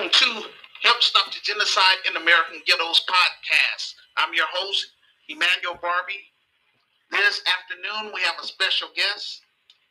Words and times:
welcome 0.00 0.18
to 0.18 0.48
Help 0.82 1.02
Stop 1.02 1.26
the 1.26 1.36
Genocide 1.42 1.98
in 2.08 2.16
American 2.16 2.62
Ghettos 2.64 3.04
podcast. 3.04 3.92
I'm 4.16 4.32
your 4.32 4.46
host, 4.50 4.86
Emmanuel 5.28 5.76
Barbie. 5.82 6.24
This 7.10 7.42
afternoon, 7.44 8.10
we 8.14 8.22
have 8.22 8.36
a 8.42 8.46
special 8.46 8.88
guest, 8.96 9.42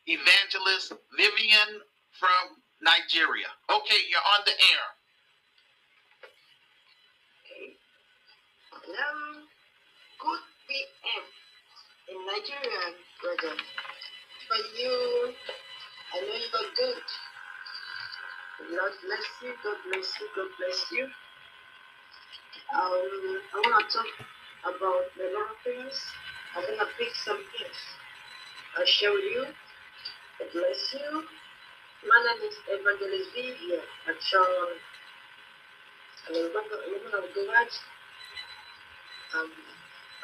Evangelist 0.06 0.94
Vivian 1.16 1.86
from 2.18 2.58
Nigeria. 2.82 3.46
Okay, 3.70 4.02
you're 4.10 4.26
on 4.34 4.42
the 4.46 4.50
air. 4.50 4.86
Hello. 8.82 9.46
Good 10.18 10.42
PM 10.66 11.22
in 12.10 12.18
Nigeria, 12.26 12.98
brother. 13.22 13.54
For 14.48 14.58
you, 14.74 15.34
I 16.14 16.20
know 16.20 16.34
you 16.34 16.50
are 16.58 16.74
good. 16.74 17.29
Lord 18.68 18.92
bless 19.04 19.26
you. 19.42 19.54
God 19.64 19.76
bless 19.88 20.08
you. 20.20 20.26
God 20.36 20.48
bless 20.58 20.92
you. 20.92 21.04
Um, 22.74 23.40
I 23.54 23.58
want 23.64 23.90
to 23.90 23.98
talk 23.98 24.10
about 24.64 25.04
a 25.16 25.26
lot 25.32 25.50
things. 25.64 25.96
I'm 26.56 26.64
to 26.78 26.86
pick 26.98 27.14
some 27.24 27.40
things. 27.56 27.80
I'll 28.76 28.86
with 29.14 29.24
you. 29.24 29.44
God 30.38 30.48
bless 30.52 30.94
you. 30.94 31.24
My 32.04 32.18
name 32.28 32.48
is 32.48 32.56
Evangelist 32.68 33.30
Vivian 33.34 33.80
Achon. 34.08 34.70
I'm 36.28 36.36
a 36.36 36.78
woman 36.92 37.14
of 37.16 37.24
God. 37.34 37.68
I'm 39.34 39.50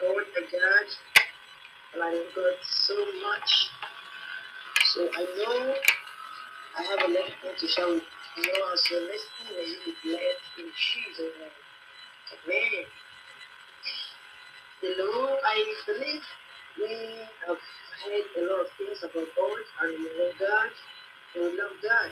God 0.00 0.26
a 0.36 0.40
God. 0.52 0.88
And 1.94 2.02
I 2.02 2.12
love 2.14 2.26
God 2.36 2.56
so 2.62 2.94
much. 3.22 3.70
So 4.94 5.08
I 5.16 5.24
know 5.38 5.74
I 6.78 6.82
have 6.82 7.10
a 7.10 7.12
lot 7.12 7.28
of 7.28 7.58
to 7.58 7.66
share 7.68 7.88
with 7.88 8.02
you 8.36 8.52
as 8.72 8.90
you're 8.90 9.00
listening, 9.00 9.48
may 9.56 9.64
you 9.64 9.78
be 9.84 9.92
blessed 10.04 10.52
in 10.58 10.68
Jesus' 10.76 11.32
name. 11.40 11.56
Amen. 12.44 12.84
Know, 14.98 15.38
I 15.44 15.74
believe 15.86 16.22
we 16.78 16.92
have 17.46 17.56
heard 17.56 18.28
a 18.36 18.42
lot 18.48 18.60
of 18.60 18.68
things 18.76 19.02
about 19.02 19.28
God 19.36 19.64
and 19.82 19.98
we 19.98 20.04
know 20.04 20.30
God 20.38 20.70
and 21.34 21.44
we 21.44 21.50
love 21.58 21.76
God. 21.82 22.10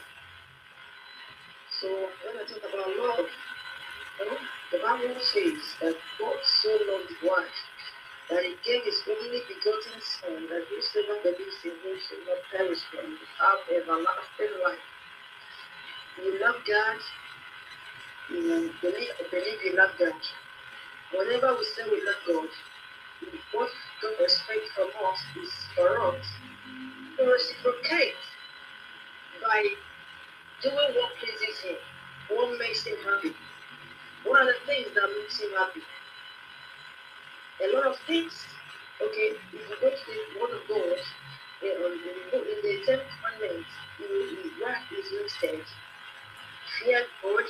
So 1.81 1.89
when 1.89 2.41
I 2.41 2.45
talk 2.49 2.65
about 2.65 2.89
love, 2.97 3.27
the 4.73 4.79
Bible 4.79 5.21
says 5.21 5.61
that 5.81 5.97
God 6.19 6.41
so 6.63 6.71
loved 6.89 7.11
the 7.11 7.29
world 7.29 7.57
that 8.31 8.43
he 8.45 8.57
gave 8.65 8.85
his 8.85 9.03
only 9.09 9.43
begotten 9.49 10.01
Son, 10.01 10.49
that 10.49 10.65
whosoever 10.71 11.21
believes 11.23 11.61
in 11.65 11.77
him 11.85 11.99
shall 12.01 12.25
not 12.25 12.41
perish 12.51 12.83
but 12.93 13.05
have 13.05 13.61
everlasting 13.69 14.55
life. 14.65 14.94
You 16.17 16.41
love 16.41 16.57
God, 16.67 16.99
you 18.31 18.71
believe, 18.81 19.09
believe 19.31 19.59
you 19.65 19.77
love 19.77 19.91
God. 19.99 20.13
Whenever 21.13 21.55
we 21.55 21.65
say 21.65 21.83
we 21.91 22.03
love 22.05 22.23
God, 22.27 22.49
what 23.53 23.71
God 24.01 24.15
expects 24.21 24.71
from 24.77 24.89
us 25.05 25.19
is 25.43 25.51
for 25.75 26.01
us 26.01 26.25
to 27.19 27.25
reciprocate 27.25 28.15
by 29.43 29.67
doing 30.63 30.77
what 30.77 31.13
pleases 31.19 31.61
Him, 31.65 31.77
what 32.31 32.59
makes 32.61 32.87
Him 32.87 32.97
happy. 33.05 33.35
What 34.25 34.43
are 34.43 34.47
the 34.47 34.55
things 34.67 34.89
that 34.95 35.09
makes 35.19 35.41
Him 35.41 35.51
happy? 35.59 35.81
A 37.65 37.77
lot 37.77 37.87
of 37.87 37.97
things. 38.07 38.47
Okay, 39.03 39.35
if 39.53 39.53
you 39.53 39.77
go 39.81 39.91
to 39.91 39.97
the 40.07 40.41
Word 40.41 40.51
of 40.51 40.69
God, 40.69 40.99
in 41.63 42.61
the 42.63 42.83
Ten 42.87 43.01
Commandments, 43.11 43.71
where 44.61 44.79
is 44.99 45.13
listed 45.13 45.65
fear 46.81 47.03
God, 47.23 47.45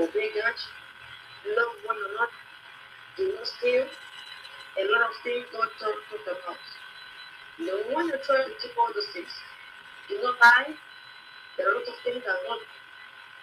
obey 0.00 0.30
God, 0.34 0.54
love 1.56 1.74
one 1.86 1.96
another, 1.96 2.32
do 3.16 3.34
not 3.34 3.46
steal. 3.46 3.86
A 4.78 4.82
lot 4.92 5.10
of 5.10 5.16
things 5.24 5.46
God 5.52 5.68
talked 5.80 6.06
talk 6.10 6.38
about. 6.44 6.58
No 7.60 7.94
one 7.94 8.10
to 8.12 8.18
try 8.18 8.38
to 8.44 8.50
keep 8.62 8.72
all 8.78 8.88
those 8.94 9.08
things. 9.14 9.30
Do 10.08 10.20
not 10.22 10.36
lie. 10.42 10.74
There 11.58 11.68
are 11.68 11.72
a 11.72 11.78
lot 11.78 11.88
of 11.88 11.94
things 12.04 12.24
that 12.24 12.36
God 12.48 12.60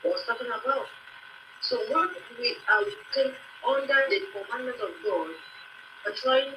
was 0.05 0.21
talking 0.27 0.47
about. 0.47 0.87
So 1.61 1.77
when 1.89 2.09
we 2.39 2.57
are 2.69 2.81
looking 2.81 3.33
under 3.67 4.01
the 4.09 4.21
commandment 4.33 4.81
of 4.81 4.91
God, 5.05 5.31
are 6.07 6.13
trying 6.15 6.51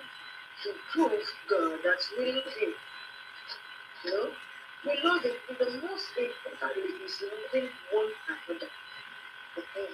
to 0.65 0.71
prove 0.93 1.13
God 1.51 1.79
that 1.85 2.01
we 2.19 2.33
love 2.33 2.55
Him. 2.61 2.75
You 4.05 4.11
know, 4.13 4.31
we 4.87 5.01
love 5.03 5.23
Him. 5.23 5.33
The 5.49 5.81
most 5.83 6.07
important 6.17 7.03
is 7.05 7.23
loving 7.23 7.69
one 7.93 8.11
another. 8.29 8.69
Okay. 9.59 9.89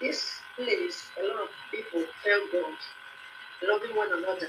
This 0.00 0.40
place, 0.56 1.10
a 1.18 1.26
lot 1.26 1.42
of 1.42 1.48
people 1.70 2.04
fail 2.22 2.40
God, 2.52 2.78
loving 3.62 3.96
one 3.96 4.12
another. 4.12 4.48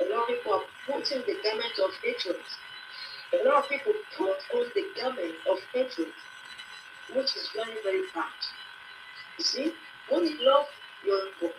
A 0.00 0.04
lot 0.08 0.22
of 0.22 0.28
people 0.28 0.52
are 0.54 0.64
putting 0.86 1.20
the 1.20 1.36
garment 1.44 1.78
of 1.84 1.90
hatred. 2.02 2.40
A 3.34 3.48
lot 3.48 3.64
of 3.64 3.68
people 3.68 3.92
put 4.16 4.36
on 4.54 4.66
the 4.74 4.84
garment 5.00 5.34
of 5.50 5.58
hatred, 5.74 6.12
which 7.14 7.36
is 7.36 7.50
very, 7.54 7.76
very 7.82 8.02
bad. 8.14 8.32
You 9.38 9.44
see, 9.44 9.72
when 10.08 10.24
you 10.24 10.36
love 10.40 10.66
your 11.04 11.20
God 11.40 11.52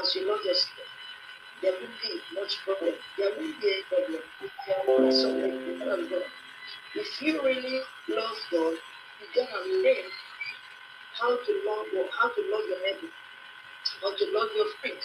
as 0.00 0.14
you 0.14 0.28
love 0.28 0.40
yourself, 0.44 0.95
there 1.62 1.72
won't 1.72 1.92
be 2.02 2.20
much 2.34 2.58
problem. 2.64 2.94
There 3.18 3.30
won't 3.36 3.60
be 3.60 3.68
a 3.68 3.94
problem. 3.94 4.22
There 4.66 5.12
so 5.12 5.32
many 5.34 5.58
people 5.64 5.90
of 5.90 6.10
God. 6.10 6.22
If 6.94 7.22
you 7.22 7.42
really 7.42 7.80
love 8.08 8.36
God, 8.50 8.76
you 9.20 9.26
gotta 9.34 9.60
learn 9.68 10.10
how 11.20 11.36
to 11.36 11.52
love 11.66 11.86
God, 11.92 12.08
how 12.20 12.28
to 12.28 12.40
love 12.52 12.64
your 12.68 12.80
neighbor, 12.84 13.12
how 14.02 14.16
to 14.16 14.24
love 14.34 14.48
your 14.56 14.66
friends. 14.80 15.04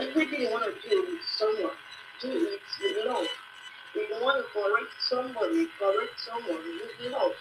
Everything 0.00 0.40
you 0.42 0.50
want 0.50 0.64
to 0.64 0.88
do 0.88 1.02
with 1.02 1.20
someone, 1.36 1.76
do 2.20 2.28
it 2.28 2.60
with 2.80 3.06
love. 3.06 3.26
If 3.94 4.08
you 4.10 4.24
want 4.24 4.44
to 4.44 4.52
correct 4.52 4.92
somebody, 5.08 5.68
correct 5.78 6.14
someone 6.18 6.62
with 6.64 7.12
love. 7.12 7.32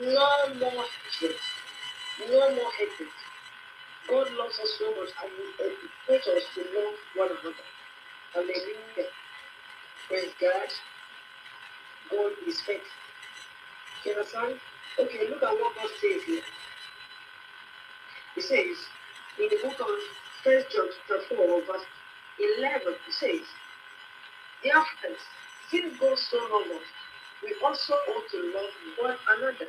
No 0.00 0.54
more 0.60 0.84
hatred. 1.20 1.36
No 2.28 2.54
more 2.54 2.70
hatred. 2.78 3.08
God 4.08 4.28
loves 4.38 4.58
us 4.60 4.72
so 4.78 4.90
much 4.96 5.10
and 5.22 5.32
He 5.36 5.64
educates 6.10 6.28
us 6.28 6.44
to 6.54 6.62
love 6.76 6.94
one 7.16 7.30
another. 7.30 7.64
Hallelujah. 8.34 9.10
Praise 10.08 10.32
God. 10.40 10.70
God 12.10 12.32
is 12.46 12.60
faithful. 12.62 12.88
You 14.04 14.12
understand? 14.12 14.60
Okay, 15.00 15.28
look 15.30 15.42
at 15.42 15.52
what 15.54 15.76
God 15.76 15.90
says 16.00 16.22
here. 16.26 16.42
He 18.34 18.40
says 18.42 18.76
in 19.38 19.48
the 19.50 19.58
book 19.62 19.80
of 19.80 19.88
First 20.44 20.68
John 20.74 20.88
chapter 21.08 21.36
4, 21.36 21.62
verse 21.66 21.86
11, 22.60 22.82
it 22.88 23.14
says, 23.14 23.46
Dear 24.62 24.84
friends, 25.00 25.20
since 25.70 25.98
God 26.00 26.18
so 26.18 26.38
loved 26.52 26.70
us, 26.72 26.88
we 27.44 27.54
also 27.64 27.94
ought 27.94 28.30
to 28.32 28.52
love 28.54 28.72
one 29.00 29.16
another. 29.38 29.68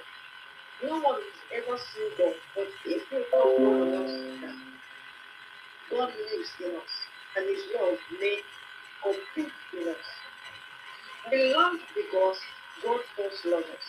No 0.84 1.00
one 1.00 1.22
has 1.22 1.64
ever 1.64 1.78
seen 1.78 2.12
God, 2.18 2.36
but 2.56 2.68
if 2.86 3.12
we 3.12 3.18
love 3.34 3.60
one 3.60 3.90
another, 3.90 4.54
God 5.92 6.10
lives 6.10 6.52
in 6.64 6.76
us, 6.76 6.94
and 7.38 7.46
His 7.50 7.64
love 7.80 7.98
made 8.22 8.44
complete 9.04 9.54
in 9.74 9.90
us. 9.90 10.08
We 11.32 11.54
love 11.56 11.80
because 11.96 12.38
God 12.84 13.02
first 13.18 13.46
loved 13.46 13.66
us. 13.70 13.88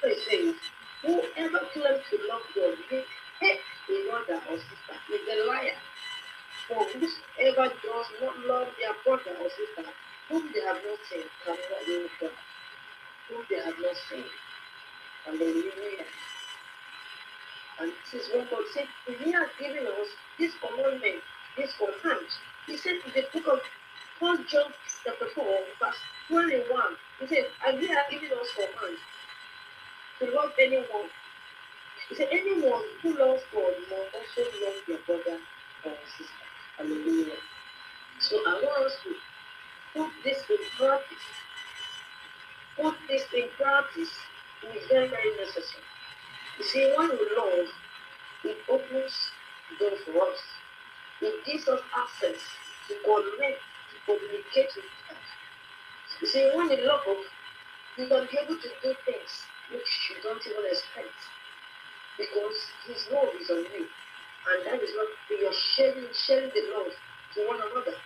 So 0.00 0.08
it 0.08 0.18
says, 0.28 0.56
whoever 1.02 1.60
claims 1.72 2.04
to 2.10 2.18
love 2.28 2.42
God 2.54 2.76
will 2.90 3.04
hate 3.40 3.60
a 3.90 4.10
brother 4.10 4.42
or 4.50 4.56
sister 4.58 4.96
is 5.14 5.22
a 5.32 5.48
liar. 5.48 5.78
For 6.68 6.84
whosoever 6.84 7.74
does 7.82 8.06
not 8.22 8.38
love 8.46 8.68
their 8.80 8.94
brother 9.04 9.38
or 9.40 9.50
sister, 9.50 9.90
whom 10.28 10.50
they 10.54 10.60
have 10.62 10.80
not 10.86 10.98
seen, 11.10 11.24
cannot 11.44 11.88
love 11.88 12.10
God, 12.20 12.30
whom 13.28 13.44
they 13.50 13.56
have 13.56 13.78
not 13.80 13.96
seen. 14.10 14.24
Hallelujah. 15.28 16.06
And 17.80 17.92
this 18.12 18.22
is 18.22 18.30
what 18.34 18.50
God 18.50 18.64
said. 18.72 18.86
He 19.06 19.32
has 19.32 19.48
given 19.60 19.86
us 19.86 20.08
this 20.38 20.52
commandment, 20.56 21.22
this 21.56 21.74
command. 21.76 22.26
He 22.66 22.78
said 22.78 22.94
in 23.04 23.12
the 23.14 23.26
book 23.32 23.54
of 23.54 23.60
1 24.20 24.46
John 24.48 24.72
chapter 25.04 25.26
4, 25.34 25.44
verse 25.44 25.96
21, 26.28 26.64
he 27.20 27.26
said, 27.28 27.46
And 27.66 27.78
he 27.80 27.88
has 27.88 28.06
given 28.10 28.30
us 28.38 28.48
command 28.56 28.98
to 30.20 30.26
love 30.34 30.52
anyone. 30.58 31.10
He 32.08 32.14
said, 32.16 32.28
anyone 32.32 32.84
who 33.02 33.18
loves 33.18 33.42
God 33.52 33.74
must 33.90 34.14
also 34.16 34.50
love 34.64 34.74
their 34.88 34.98
brother 35.06 35.38
or 35.84 35.92
sister. 36.16 36.46
Hallelujah. 36.78 37.36
So 38.20 38.36
I 38.48 38.62
want 38.64 38.86
us 38.86 38.96
to 39.04 39.14
put 39.94 40.10
this 40.24 40.38
in 40.48 40.56
practice. 40.78 41.18
Put 42.80 42.96
this 43.08 43.24
in 43.36 43.48
practice. 43.58 44.10
It 44.64 44.76
is 44.76 44.88
very, 44.90 45.08
very 45.08 45.36
necessary. 45.38 45.84
You 46.58 46.64
see, 46.64 46.94
when 46.96 47.10
we 47.10 47.28
love, 47.36 47.68
it 48.44 48.58
opens 48.68 49.32
the 49.70 49.76
door 49.78 49.98
for 50.06 50.30
us. 50.32 50.40
It 51.22 51.44
gives 51.46 51.68
us 51.68 51.80
access 51.96 52.40
to 52.88 52.94
connect, 53.04 53.60
to 53.90 53.96
communicate 54.06 54.70
with 54.76 54.86
God. 55.08 55.18
You 56.22 56.28
see, 56.28 56.50
when 56.54 56.70
you 56.70 56.86
love, 56.86 57.24
You 57.98 58.08
can 58.08 58.26
be 58.32 58.38
able 58.38 58.56
to 58.56 58.70
do 58.82 58.94
things 59.04 59.32
which 59.72 60.10
you 60.10 60.16
don't 60.24 60.40
even 60.46 60.64
expect 60.70 61.18
because 62.18 62.58
His 62.86 63.08
love 63.12 63.30
is 63.40 63.50
on 63.50 63.64
you. 63.74 63.86
And 64.50 64.66
that 64.66 64.82
is 64.82 64.90
what 64.96 65.08
you're 65.40 65.52
sharing, 65.52 66.08
sharing 66.14 66.50
the 66.54 66.64
love 66.74 66.92
to 67.34 67.40
one 67.48 67.60
another. 67.60 67.96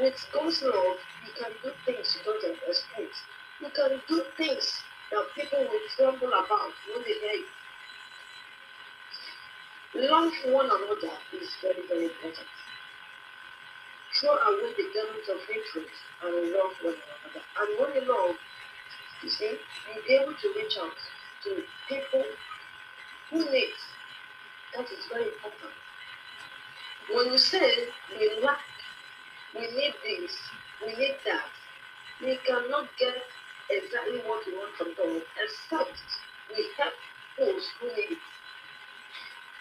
With 0.00 0.18
God's 0.32 0.62
love, 0.62 0.98
you 1.26 1.32
can 1.38 1.52
do 1.62 1.70
things 1.86 2.16
you 2.18 2.22
don't 2.24 2.44
expect. 2.68 3.14
You 3.60 3.70
can 3.74 4.02
do 4.08 4.24
things 4.36 4.84
that 5.10 5.24
people 5.34 5.60
will 5.60 5.86
tremble 5.96 6.28
about 6.28 6.72
when 6.92 7.02
they 7.04 7.14
hear 7.14 7.32
you. 7.32 7.46
Love 9.94 10.32
one 10.46 10.66
another 10.66 11.14
is 11.32 11.48
very, 11.62 11.86
very 11.88 12.04
important. 12.04 12.46
Throw 14.20 14.36
away 14.36 14.72
the 14.76 14.86
garment 14.94 15.28
of 15.32 15.40
hatred 15.48 15.88
and 16.24 16.52
love 16.52 16.72
one 16.82 16.94
another. 16.94 17.44
And 17.60 17.68
when 17.80 17.94
you 17.94 18.08
love, 18.08 18.36
you 19.22 19.30
see, 19.30 19.58
you'll 19.94 20.04
be 20.06 20.14
able 20.14 20.34
to 20.34 20.48
reach 20.56 20.76
out 20.78 20.92
to 21.44 21.62
people 21.88 22.24
who 23.30 23.50
need. 23.50 23.72
That 24.76 24.84
is 24.84 25.06
very 25.10 25.24
important. 25.24 25.72
When 27.14 27.32
you 27.32 27.38
say 27.38 27.88
we 28.18 28.40
lack, 28.42 28.60
we 29.54 29.62
need 29.62 29.94
this, 30.04 30.36
we 30.84 30.94
need 30.94 31.16
that, 31.24 31.48
we 32.20 32.38
cannot 32.46 32.88
get 32.98 33.14
exactly 33.70 34.20
what 34.26 34.46
you 34.46 34.56
want 34.56 34.74
from 34.76 34.94
God 34.96 35.22
except 35.42 35.98
we 36.50 36.66
help 36.76 36.94
those 37.38 37.64
who 37.80 37.88
need 37.88 38.16
it. 38.16 38.24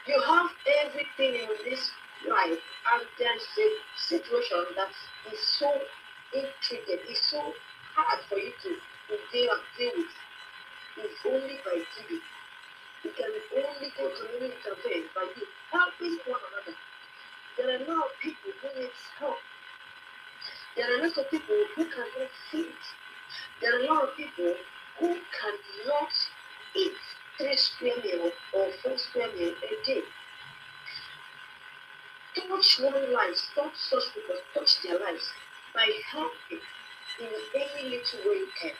You 0.07 0.21
have 0.21 0.49
everything 0.83 1.35
in 1.35 1.49
this 1.67 1.91
life, 2.27 2.63
and 2.93 3.03
there's 3.19 3.47
a 3.59 3.67
situation 3.99 4.63
that 4.75 4.91
is 5.31 5.39
so 5.59 5.67
intricate, 6.33 7.03
it's 7.07 7.29
so 7.29 7.53
hard 7.95 8.19
for 8.29 8.37
you 8.37 8.51
to, 8.63 8.69
to 8.71 9.15
deal, 9.31 9.51
deal 9.77 9.91
with. 9.97 10.15
It's 10.97 11.21
only 11.27 11.59
by 11.63 11.83
giving. 11.95 12.23
You 13.03 13.11
can 13.13 13.31
only 13.53 13.89
go 13.97 14.09
to 14.09 14.23
really 14.33 14.55
intervene 14.55 15.05
by 15.13 15.27
you 15.35 15.45
helping 15.71 16.17
one 16.25 16.41
another. 16.49 16.77
There 17.57 17.69
are 17.69 18.05
of 18.05 18.11
people 18.21 18.51
who 18.61 18.79
need 18.79 18.89
help. 19.19 19.37
There 20.75 20.85
are 20.87 20.99
a 20.99 21.07
lot 21.07 21.17
of 21.17 21.29
people 21.29 21.55
who 21.75 21.85
cannot 21.85 22.31
feed. 22.51 22.81
There 23.61 23.75
are 23.75 23.83
a 23.83 23.85
lot 23.93 24.03
of 24.03 24.15
people 24.15 24.53
who 24.99 25.07
cannot 25.07 26.09
eat 26.75 26.93
three 27.37 27.55
square 27.57 27.97
meal 28.03 28.31
or 28.53 28.71
four 28.81 28.97
square 28.97 29.29
meal 29.37 29.53
a 29.53 29.85
day. 29.85 30.01
Touch 32.35 32.79
one 32.79 33.13
life, 33.13 33.37
touch 33.55 33.75
such 33.75 34.13
people, 34.13 34.35
touch 34.53 34.81
their 34.83 34.99
lives 34.99 35.29
by 35.73 35.89
helping 36.11 36.59
in 37.19 37.27
any 37.55 37.89
little 37.89 38.19
way 38.25 38.37
you 38.37 38.47
can. 38.61 38.71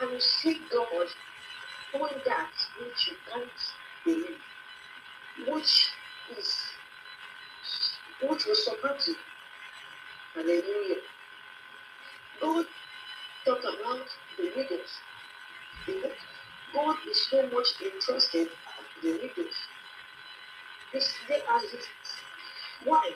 And 0.00 0.12
you 0.12 0.20
see 0.20 0.60
God 0.70 1.06
doing 1.92 2.22
that 2.26 2.50
which 2.80 3.08
you 3.08 3.16
can't 3.30 3.50
believe, 4.04 5.48
which 5.48 5.90
is 6.38 6.54
which 8.28 8.46
will 8.46 8.54
surprise 8.54 9.08
you. 9.08 9.16
Hallelujah. 10.34 11.02
God 12.40 12.66
talked 13.44 13.64
about 13.64 14.06
the 14.38 14.52
widows. 14.56 14.92
God 16.74 16.96
is 17.10 17.26
so 17.30 17.42
much 17.48 17.68
interested 17.82 18.48
in 19.02 19.02
the 19.02 19.12
widows. 19.12 19.54
This 20.92 21.12
they 21.28 21.40
are 21.48 21.60
his 21.60 21.86
why? 22.84 23.10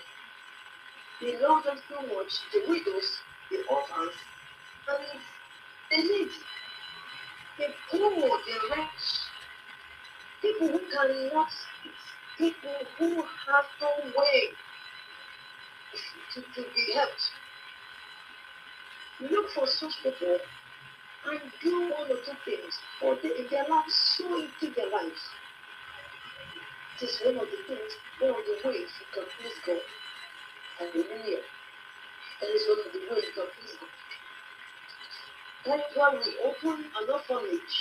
He 1.21 1.37
loves 1.39 1.65
them 1.65 1.79
so 1.89 2.03
much, 2.03 2.33
the 2.53 2.63
widows, 2.69 3.19
the 3.51 3.65
orphans, 3.71 4.13
and 4.89 5.21
the 5.91 5.97
needy, 5.97 6.31
the 7.59 7.67
poor, 7.91 8.11
the 8.11 8.77
rich, 8.77 9.05
speak, 11.19 11.95
people 12.39 12.77
who 12.99 13.23
have 13.49 13.67
no 13.81 13.91
way 14.17 14.51
to, 16.35 16.41
to 16.43 16.63
be 16.75 16.93
helped. 16.95 17.31
Look 19.33 19.51
for 19.51 19.67
such 19.67 19.95
people 20.03 20.39
and 21.27 21.41
do 21.63 21.81
one 21.93 22.11
or 22.11 22.17
two 22.25 22.37
things 22.45 22.75
for 23.01 23.17
the, 23.17 23.41
in 23.41 23.47
their 23.51 23.65
lives, 23.69 23.95
so 24.19 24.27
into 24.37 24.75
their 24.75 24.91
lives. 24.91 25.23
It 27.01 27.05
is 27.07 27.21
one 27.25 27.37
of 27.37 27.49
the 27.51 27.59
things, 27.69 27.93
one 28.21 28.31
of 28.33 28.37
the 28.47 28.69
ways 28.69 28.89
you 29.01 29.07
can 29.15 29.25
please 29.39 29.59
God. 29.67 29.83
Hallelujah. 30.79 31.43
That 32.41 32.51
is 32.51 32.65
one 32.69 32.81
of 32.87 32.93
the 32.93 33.01
ways 33.15 33.25
you 33.27 33.35
can 33.35 33.49
please 33.61 33.77
God. 33.81 33.91
That 35.67 35.79
is 35.81 35.97
why 35.97 36.15
we 36.15 36.39
open 36.45 36.85
an 36.85 37.11
orphanage. 37.11 37.77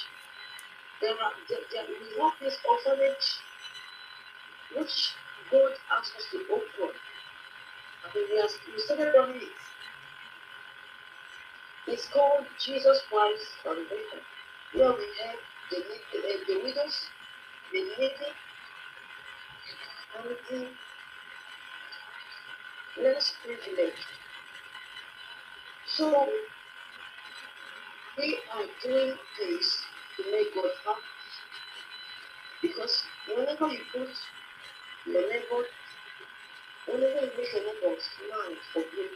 There 1.06 1.14
are, 1.14 1.34
there, 1.48 1.60
there, 1.72 1.86
we 1.88 2.20
have 2.20 2.34
this 2.42 2.58
orphanage 2.68 3.38
which 4.76 5.14
God 5.52 5.74
asked 5.96 6.16
us 6.18 6.26
to 6.32 6.40
open. 6.52 6.96
I 8.02 8.18
mean, 8.18 8.26
we, 8.32 8.42
have, 8.42 8.50
we 8.74 8.82
started 8.82 9.14
running 9.16 9.36
it. 9.36 9.54
It's 11.86 12.08
called 12.08 12.48
Jesus 12.60 13.04
Christ 13.08 13.46
Foundation, 13.64 14.20
where 14.74 14.94
we 14.94 15.06
have 15.22 15.38
the, 15.70 15.84
the, 16.12 16.54
the 16.54 16.64
widows, 16.64 17.00
the 17.72 17.82
needy, 18.00 18.32
the 22.98 23.04
less 23.04 23.36
privileged. 23.46 24.08
So, 25.86 26.28
we 28.18 28.40
are 28.56 28.66
doing 28.84 29.14
this 29.38 29.85
to 30.18 30.32
make 30.32 30.54
God 30.54 30.72
happy. 30.86 31.02
Because 32.62 33.04
whenever 33.28 33.68
you 33.68 33.82
put 33.92 34.10
your 35.06 35.22
neighbor, 35.30 35.64
whenever 36.88 37.26
you 37.26 37.32
make 37.38 37.54
your 37.54 37.64
neighbor 37.64 37.96
smile 38.00 38.56
for 38.74 38.84
good, 38.96 39.12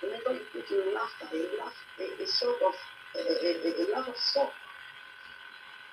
whenever 0.00 0.32
you 0.34 0.46
put 0.52 0.70
your 0.70 0.94
laughter, 0.94 1.26
a 1.32 1.58
laugh, 1.58 1.74
a, 2.00 2.22
a 2.22 2.26
sort 2.26 2.56
of 2.62 2.74
a, 3.16 3.20
a, 3.20 3.82
a, 3.82 3.94
laugh 3.94 4.08
of 4.08 4.16
song 4.16 4.50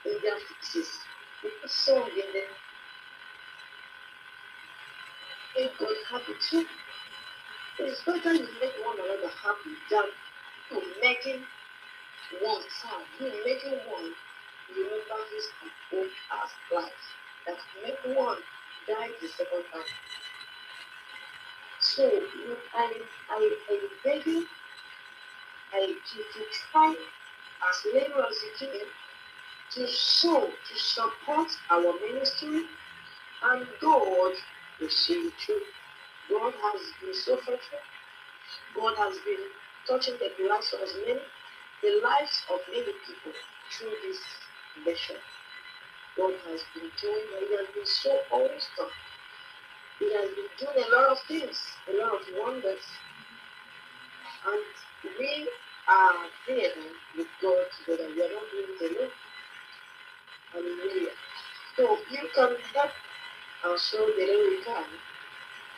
in 0.05 0.17
their 0.21 0.37
faces, 0.39 0.99
you 1.43 1.49
put 1.61 1.71
song 1.71 2.09
in 2.13 2.33
them, 2.33 2.51
make 5.57 5.77
God 5.79 5.95
happy 6.09 6.33
too. 6.49 6.65
It's 7.79 8.03
better 8.03 8.33
you 8.33 8.47
make 8.61 8.73
one 8.85 8.97
another 8.99 9.31
happy 9.43 9.73
than 9.89 10.05
you 10.71 10.81
making 11.01 11.41
one 12.41 12.61
sad. 12.81 13.01
You 13.19 13.31
making 13.45 13.79
one 13.89 14.13
remember 14.77 15.19
his 15.35 15.47
own 15.93 16.07
past 16.29 16.55
life. 16.73 17.03
That 17.47 17.57
make 17.83 18.17
one 18.17 18.39
die 18.87 19.09
the 19.21 19.27
second 19.29 19.63
time. 19.73 19.83
So 21.81 22.09
I 22.75 22.93
I 23.31 23.55
I 23.69 23.79
beg 24.03 24.25
you 24.27 24.47
I 25.73 25.87
to, 25.87 26.17
to 26.17 26.45
try 26.71 26.91
as 27.69 27.85
little 27.93 28.23
as 28.23 28.35
you 28.61 28.69
can 28.69 28.87
to 29.73 29.87
sow, 29.87 30.47
to 30.47 30.75
support 30.79 31.49
our 31.71 31.93
ministry, 32.01 32.63
and 33.43 33.67
God 33.81 34.33
will 34.81 34.89
see 34.89 35.13
you 35.13 35.31
through. 35.45 35.61
God 36.29 36.53
has 36.53 36.81
been 37.01 37.13
so 37.15 37.37
faithful. 37.37 37.79
God 38.75 38.95
has 38.97 39.17
been 39.25 39.45
touching 39.87 40.15
the 40.19 40.49
lives 40.49 40.73
of 40.73 40.89
many, 41.07 41.21
the 41.83 42.01
lives 42.03 42.43
of 42.51 42.59
many 42.71 42.93
people 43.07 43.33
through 43.71 43.93
this 44.03 44.19
mission. 44.85 45.17
God 46.17 46.33
has 46.47 46.61
been 46.73 46.89
doing, 47.01 47.25
He 47.39 47.55
has 47.57 47.67
been 47.73 47.85
so 47.85 48.19
awesome. 48.31 48.91
He 49.99 50.13
has 50.13 50.29
been 50.35 50.51
doing 50.59 50.85
a 50.85 50.95
lot 50.95 51.11
of 51.11 51.19
things, 51.27 51.59
a 51.89 51.97
lot 51.97 52.13
of 52.13 52.21
wonders. 52.37 52.85
And 54.47 54.63
we 55.19 55.49
are 55.87 56.13
here 56.47 56.71
with 57.17 57.27
God 57.41 57.65
together. 57.79 58.09
We 58.15 58.23
are 58.23 58.29
not 58.33 58.43
doing 58.51 58.65
it 58.79 58.97
alone. 58.97 59.11
Hallelujah. 60.53 61.11
So 61.77 61.97
you 62.11 62.29
can 62.35 62.57
help 62.73 62.91
and 63.65 63.79
show 63.79 64.05
the 64.05 64.25
little 64.25 64.49
we 64.49 64.63
can, 64.63 64.85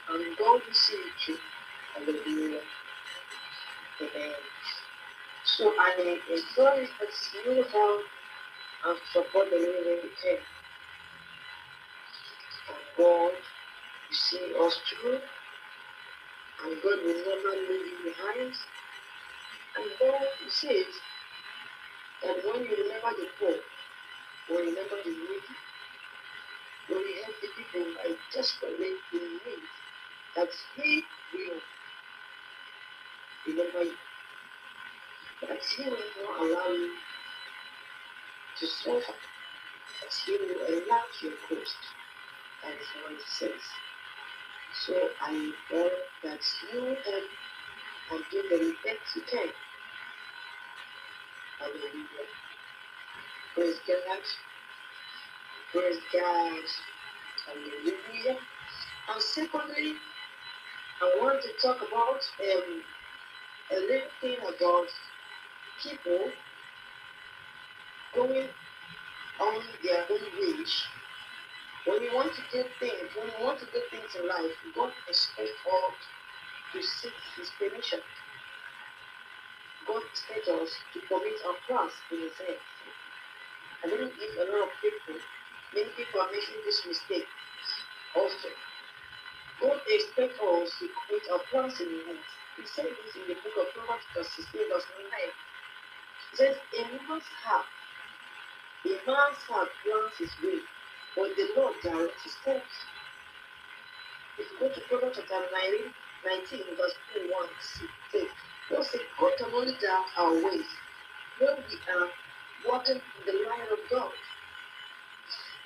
and 0.09 0.37
God 0.37 0.61
will 0.65 0.73
see 0.73 1.03
you. 1.27 1.37
Hallelujah. 1.95 2.61
Amen. 4.01 4.33
So 5.45 5.73
I 5.79 6.17
encourage 6.31 6.89
us 7.07 7.35
you 7.45 7.63
help 7.63 8.01
and 8.85 8.97
support 9.13 9.49
the 9.49 9.57
we 9.57 10.09
can. 10.21 10.37
And 12.69 12.83
God 12.97 13.31
will 13.31 13.31
see 14.11 14.53
us 14.59 14.77
through, 14.89 15.19
and 16.63 16.83
God 16.83 16.99
will 17.05 17.23
never 17.25 17.51
leave 17.69 17.87
you 17.87 18.13
behind. 18.13 18.53
And 19.77 19.91
God 19.99 20.27
says 20.49 20.85
that 22.23 22.37
when 22.45 22.63
you 22.63 22.75
remember 22.83 23.11
the 23.19 23.27
poor, 23.39 23.55
when 24.49 24.65
you 24.65 24.71
remember 24.71 24.97
the 25.03 25.11
needy, 25.11 25.55
when 26.89 26.99
you 26.99 27.15
help 27.23 27.35
the 27.41 27.49
people 27.57 27.93
are 28.05 28.17
desperately 28.33 28.93
in 29.13 29.39
need, 29.45 29.65
that 30.35 30.49
He 30.77 31.03
will 31.33 31.59
remember 33.47 33.83
you. 33.83 33.97
That 35.41 35.59
He 35.77 35.83
will 35.89 35.97
not 36.23 36.41
allow 36.41 36.69
you 36.73 36.91
to 38.63 38.67
suffer, 38.69 39.19
but 40.01 40.11
he 40.25 40.37
will 40.41 40.65
enlarge 40.67 41.17
your 41.23 41.33
coast. 41.49 41.95
That 42.63 42.73
is 42.73 42.87
what 43.01 43.13
it 43.13 43.21
says. 43.27 43.63
So 44.71 45.11
I 45.21 45.53
pray 45.69 45.89
that 46.23 46.41
you 46.71 46.97
help 47.05 47.25
and 48.11 48.23
do 48.31 48.43
the 48.49 48.75
best 48.85 49.15
you 49.15 49.23
can. 49.31 49.49
Hallelujah. 51.59 52.27
Praise 53.55 53.79
God. 53.87 54.21
Praise 55.73 56.01
God. 56.13 56.63
Hallelujah. 57.47 58.39
And 59.09 59.21
secondly, 59.23 60.01
I 61.01 61.05
want 61.17 61.41
to 61.43 61.49
talk 61.67 61.77
about 61.77 62.21
um, 62.41 62.83
a 63.71 63.75
little 63.75 64.09
thing 64.21 64.37
about 64.41 64.87
people 65.83 66.33
going 68.15 68.47
on 69.41 69.63
their 69.83 70.05
own 70.09 70.25
wage. 70.39 70.75
When 71.85 72.01
you 72.01 72.15
want 72.15 72.31
to 72.35 72.41
do 72.51 72.63
things, 72.79 73.11
when 73.17 73.27
you 73.27 73.39
want 73.43 73.59
to 73.59 73.65
do 73.65 73.81
things 73.91 74.15
in 74.15 74.27
life, 74.27 74.55
God 74.75 74.91
expects 75.09 75.59
us 75.67 75.97
to 76.73 76.79
seek 76.81 77.17
His 77.35 77.49
permission. 77.59 77.99
God 79.87 80.01
expects 80.11 80.47
us 80.47 80.71
to 80.93 80.99
commit 81.11 81.37
our 81.43 81.57
plans 81.67 81.93
in 82.11 82.23
His 82.23 82.35
hands. 82.39 82.63
I 83.83 83.89
believe 83.89 84.15
if 84.15 84.33
a 84.39 84.45
lot 84.47 84.69
of 84.69 84.73
people, 84.79 85.19
many 85.75 85.91
people 85.97 86.21
are 86.21 86.31
making 86.31 86.61
this 86.63 86.79
mistake 86.87 87.27
also. 88.15 88.49
God 89.59 89.79
expects 89.91 90.39
us 90.39 90.69
to 90.79 90.85
commit 90.87 91.25
our 91.33 91.43
plans 91.51 91.75
in 91.83 91.89
His 91.91 92.05
hands. 92.07 92.29
He 92.55 92.63
said 92.69 92.87
this 92.87 93.13
in 93.17 93.27
the 93.27 93.35
book 93.43 93.57
of 93.59 93.67
Proverbs, 93.75 94.05
verse 94.15 94.29
16, 94.39 94.71
verse 94.71 94.87
9. 94.87 95.09
He 96.31 96.37
says, 96.37 96.55
A 96.79 96.81
man's 97.09 97.27
heart, 97.43 97.67
a 98.85 98.89
man's 99.07 99.41
heart 99.47 99.69
plans 99.83 100.13
his 100.19 100.31
way, 100.43 100.59
but 101.15 101.35
the 101.35 101.47
Lord 101.55 101.75
directs 101.83 102.23
his 102.23 102.33
steps. 102.41 102.75
If 104.37 104.47
you 104.51 104.59
go 104.59 104.73
to 104.73 104.81
Proverbs 104.89 105.17
chapter 105.17 105.45
19, 105.51 105.93
19 106.25 106.77
verse 106.77 106.95
21, 107.13 107.47
it 108.13 108.29
God 108.69 108.85
said, 108.85 109.01
God 109.19 109.31
can 109.37 109.53
only 109.53 109.73
direct 109.79 110.09
our 110.17 110.33
ways 110.33 110.69
when 111.39 111.55
we 111.69 111.75
are 111.93 112.09
walking 112.67 112.97
in 112.97 113.23
the 113.25 113.49
line 113.49 113.69
of 113.71 113.79
God. 113.91 114.11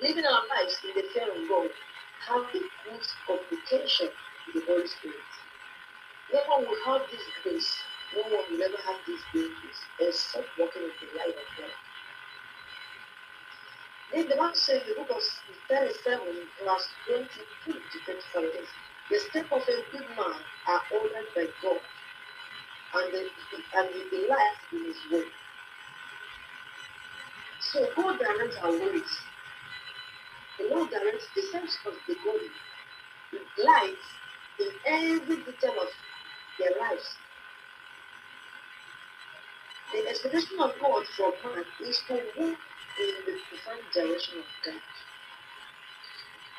Living 0.01 0.25
our 0.25 0.43
lives 0.49 0.77
in 0.83 0.91
the 0.95 1.07
fear 1.13 1.29
of 1.31 1.49
God 1.49 1.69
have 2.27 2.43
a 2.53 2.59
good 2.59 3.03
communication 3.25 4.09
with 4.45 4.65
the 4.65 4.71
Holy 4.71 4.87
Spirit. 4.87 5.31
No 6.33 6.39
one 6.47 6.65
will 6.67 6.83
have 6.85 7.07
this 7.11 7.21
grace. 7.43 7.77
No 8.15 8.23
one 8.23 8.45
will 8.51 8.63
ever 8.63 8.77
have 8.85 8.99
this 9.07 9.21
grace 9.31 9.79
except 9.99 10.47
walking 10.59 10.83
in 10.83 10.91
the 11.01 11.17
light 11.17 11.29
of 11.37 11.47
God. 11.57 11.86
Then 14.13 14.29
the 14.29 14.35
Bible 14.35 14.55
says 14.55 14.83
the 14.87 14.95
book 14.95 15.09
of 15.11 15.23
37, 15.69 16.19
verse 16.63 16.87
22 17.07 17.73
to 17.73 17.99
25 18.05 18.43
is 18.61 18.69
the 19.09 19.19
steps 19.19 19.49
of 19.51 19.61
a 19.63 19.77
good 19.91 20.09
man 20.17 20.39
are 20.67 20.81
ordered 20.91 21.27
by 21.35 21.47
God, 21.61 21.79
and 22.95 23.13
the, 23.13 23.29
and 23.75 23.89
he 23.95 24.03
delights 24.09 24.63
in 24.73 24.85
his 24.85 24.97
way. 25.11 25.25
So 27.59 27.87
God 27.95 28.19
directs 28.19 28.57
our 28.63 28.71
ways. 28.71 29.19
The 30.59 30.69
Lord 30.69 30.89
directs 30.91 31.27
the 31.35 31.41
steps 31.43 31.79
of 31.85 31.93
the 32.07 32.15
body. 32.25 32.51
He 33.31 33.39
delights 33.57 34.07
in 34.59 34.69
every 34.85 35.37
detail 35.37 35.75
of 35.81 35.89
their 36.59 36.71
lives. 36.79 37.15
The 39.93 40.09
expectation 40.09 40.59
of 40.61 40.73
God 40.81 41.05
for 41.17 41.33
man 41.43 41.65
is 41.81 42.01
to 42.07 42.21
walk 42.37 42.57
in 42.99 43.13
the 43.25 43.33
divine 43.51 43.85
direction 43.93 44.39
of 44.39 44.45
God. 44.65 44.81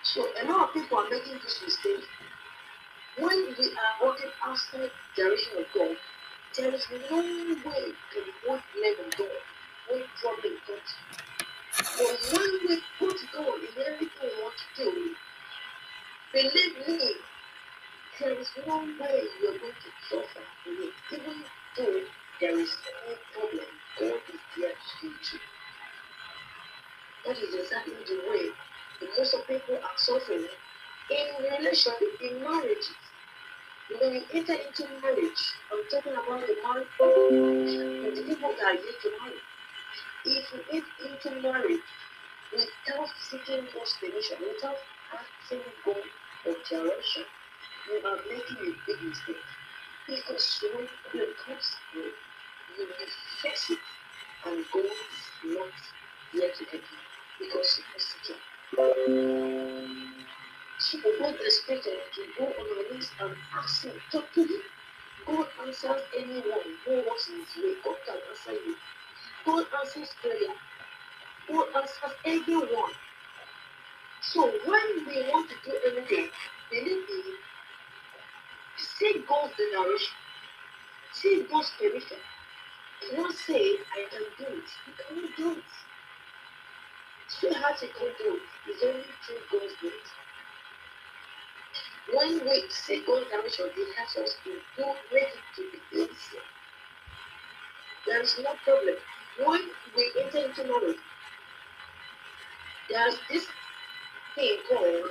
So 0.02 0.26
a 0.40 0.44
lot 0.50 0.68
of 0.68 0.74
people 0.74 0.98
are 0.98 1.10
making 1.10 1.34
this 1.42 1.60
mistake. 1.64 2.04
When 3.18 3.54
we 3.58 3.66
are 3.74 3.94
walking 4.00 4.30
outside 4.44 4.90
the 5.16 5.22
direction 5.22 5.52
of 5.58 5.66
God, 5.74 5.96
there 6.56 6.74
is 6.74 6.86
no 7.10 7.18
way 7.18 7.92
to 8.14 8.18
walk 8.48 8.60
of 8.60 9.18
God 9.18 9.28
when 9.90 10.02
problem 10.20 10.54
comes. 10.66 10.90
But 11.98 12.18
when 12.32 12.50
we 12.68 12.80
put 12.98 13.18
God 13.34 13.58
in 13.58 13.82
everything 13.82 14.08
we 14.22 14.42
want 14.42 14.54
to 14.76 14.84
do, 14.84 15.14
believe 16.32 16.88
me, 16.88 17.14
there 18.20 18.38
is 18.38 18.48
no 18.66 18.78
way 18.78 19.22
you 19.40 19.48
are 19.48 19.58
going 19.58 19.72
to 19.72 19.90
suffer 20.08 20.44
in 20.66 20.88
it. 20.88 20.94
Even 21.12 21.44
though 21.76 22.00
there 22.40 22.58
is 22.58 22.76
no 23.06 23.14
problem, 23.34 23.66
God 23.98 24.20
is 24.32 24.40
there 24.56 24.70
to 24.70 25.06
you. 25.06 25.57
That 27.28 27.38
is 27.38 27.54
exactly 27.54 27.94
the 28.06 28.22
way 28.30 28.50
the 29.00 29.08
most 29.18 29.34
of 29.34 29.46
people 29.46 29.76
are 29.76 29.98
suffering 29.98 30.48
in 31.10 31.26
relationship, 31.44 32.20
in 32.22 32.42
marriages. 32.42 32.96
When 34.00 34.14
you 34.14 34.22
enter 34.32 34.54
into 34.54 34.88
marriage, 35.02 35.42
I'm 35.72 35.84
talking 35.90 36.12
about 36.14 36.40
the 36.46 36.56
married 36.64 36.88
people, 36.92 37.28
the 37.30 38.22
people 38.26 38.54
that 38.58 38.64
are 38.64 38.74
yet 38.74 39.00
to 39.02 39.10
marry. 39.20 39.40
If 40.24 40.52
you 40.54 40.60
enter 40.72 41.30
into 41.30 41.42
marriage 41.42 41.82
without 42.52 43.08
seeking 43.20 43.66
God's 43.74 43.94
permission, 44.00 44.38
without 44.40 44.76
asking 45.12 45.62
God 45.84 46.04
for 46.44 46.54
direction, 46.68 47.24
you 47.88 48.06
are 48.08 48.18
making 48.28 48.56
a 48.56 48.72
big 48.86 49.02
mistake. 49.08 49.44
Because 50.08 50.64
when 50.74 50.88
problem 51.04 51.34
comes 51.46 51.76
you, 51.94 52.02
you 52.78 52.86
will 52.86 53.06
face 53.42 53.70
it, 53.70 53.78
and 54.46 54.64
God 54.72 54.84
is 54.86 55.30
not 55.44 55.72
here 56.32 56.50
to 56.56 56.64
help 56.64 56.82
you 56.82 56.98
because 57.46 57.78
you 57.78 57.84
are 57.94 58.00
seeking. 58.00 58.42
So 60.78 60.98
God 61.18 61.34
expects 61.44 61.86
us 61.86 62.02
to 62.14 62.22
go 62.38 62.44
on 62.46 62.66
our 62.78 62.84
knees 62.94 63.06
and 63.20 63.36
ask 63.58 63.84
Him, 63.84 63.94
talk 64.12 64.32
to 64.34 64.42
Him. 64.42 64.62
God 65.26 65.46
answers 65.66 66.02
anyone 66.18 66.78
who 66.86 67.04
walks 67.06 67.28
in 67.30 67.40
His 67.40 67.56
way. 67.64 67.74
God 67.84 67.96
can 68.06 68.16
answer 68.30 68.52
you. 68.52 68.76
God 69.46 69.66
answers 69.82 70.10
prayer. 70.22 70.54
God 71.48 71.66
answers 71.76 72.16
everyone. 72.24 72.92
So 74.22 74.42
when 74.66 75.06
we 75.06 75.22
want 75.30 75.50
to 75.50 75.56
do 75.64 75.78
anything, 75.88 76.30
believe 76.70 77.08
me, 77.08 77.22
seek 78.78 79.26
God's 79.28 79.54
direction. 79.56 80.16
Seek 81.12 81.50
God's 81.50 81.72
permission. 81.78 82.18
Do 83.02 83.16
not 83.18 83.34
say, 83.34 83.78
I 83.96 84.06
can 84.10 84.22
do 84.38 84.44
it. 84.58 84.70
You 84.86 84.94
cannot 84.98 85.36
do 85.36 85.52
it. 85.58 85.64
Still 87.28 87.54
hard 87.54 87.78
to 87.78 87.86
do 87.86 88.36
it. 88.36 88.42
It's 88.68 88.84
only 88.84 89.04
through 89.26 89.60
God's 89.60 89.74
grace. 89.80 90.12
When 92.14 92.44
we 92.44 92.64
seek 92.70 93.06
God's 93.06 93.30
direction, 93.30 93.66
He 93.74 93.84
helps 93.96 94.16
us 94.16 94.36
to 94.44 94.50
do 94.76 94.84
make 95.12 95.22
it 95.24 95.44
to 95.56 95.62
be 95.72 96.02
easy. 96.02 96.38
There 98.06 98.22
is 98.22 98.38
no 98.42 98.54
problem. 98.64 98.96
When 99.44 99.60
we 99.96 100.12
enter 100.22 100.38
into 100.38 100.64
marriage, 100.64 100.96
there's 102.88 103.16
this 103.30 103.46
thing 104.34 104.56
called 104.68 105.10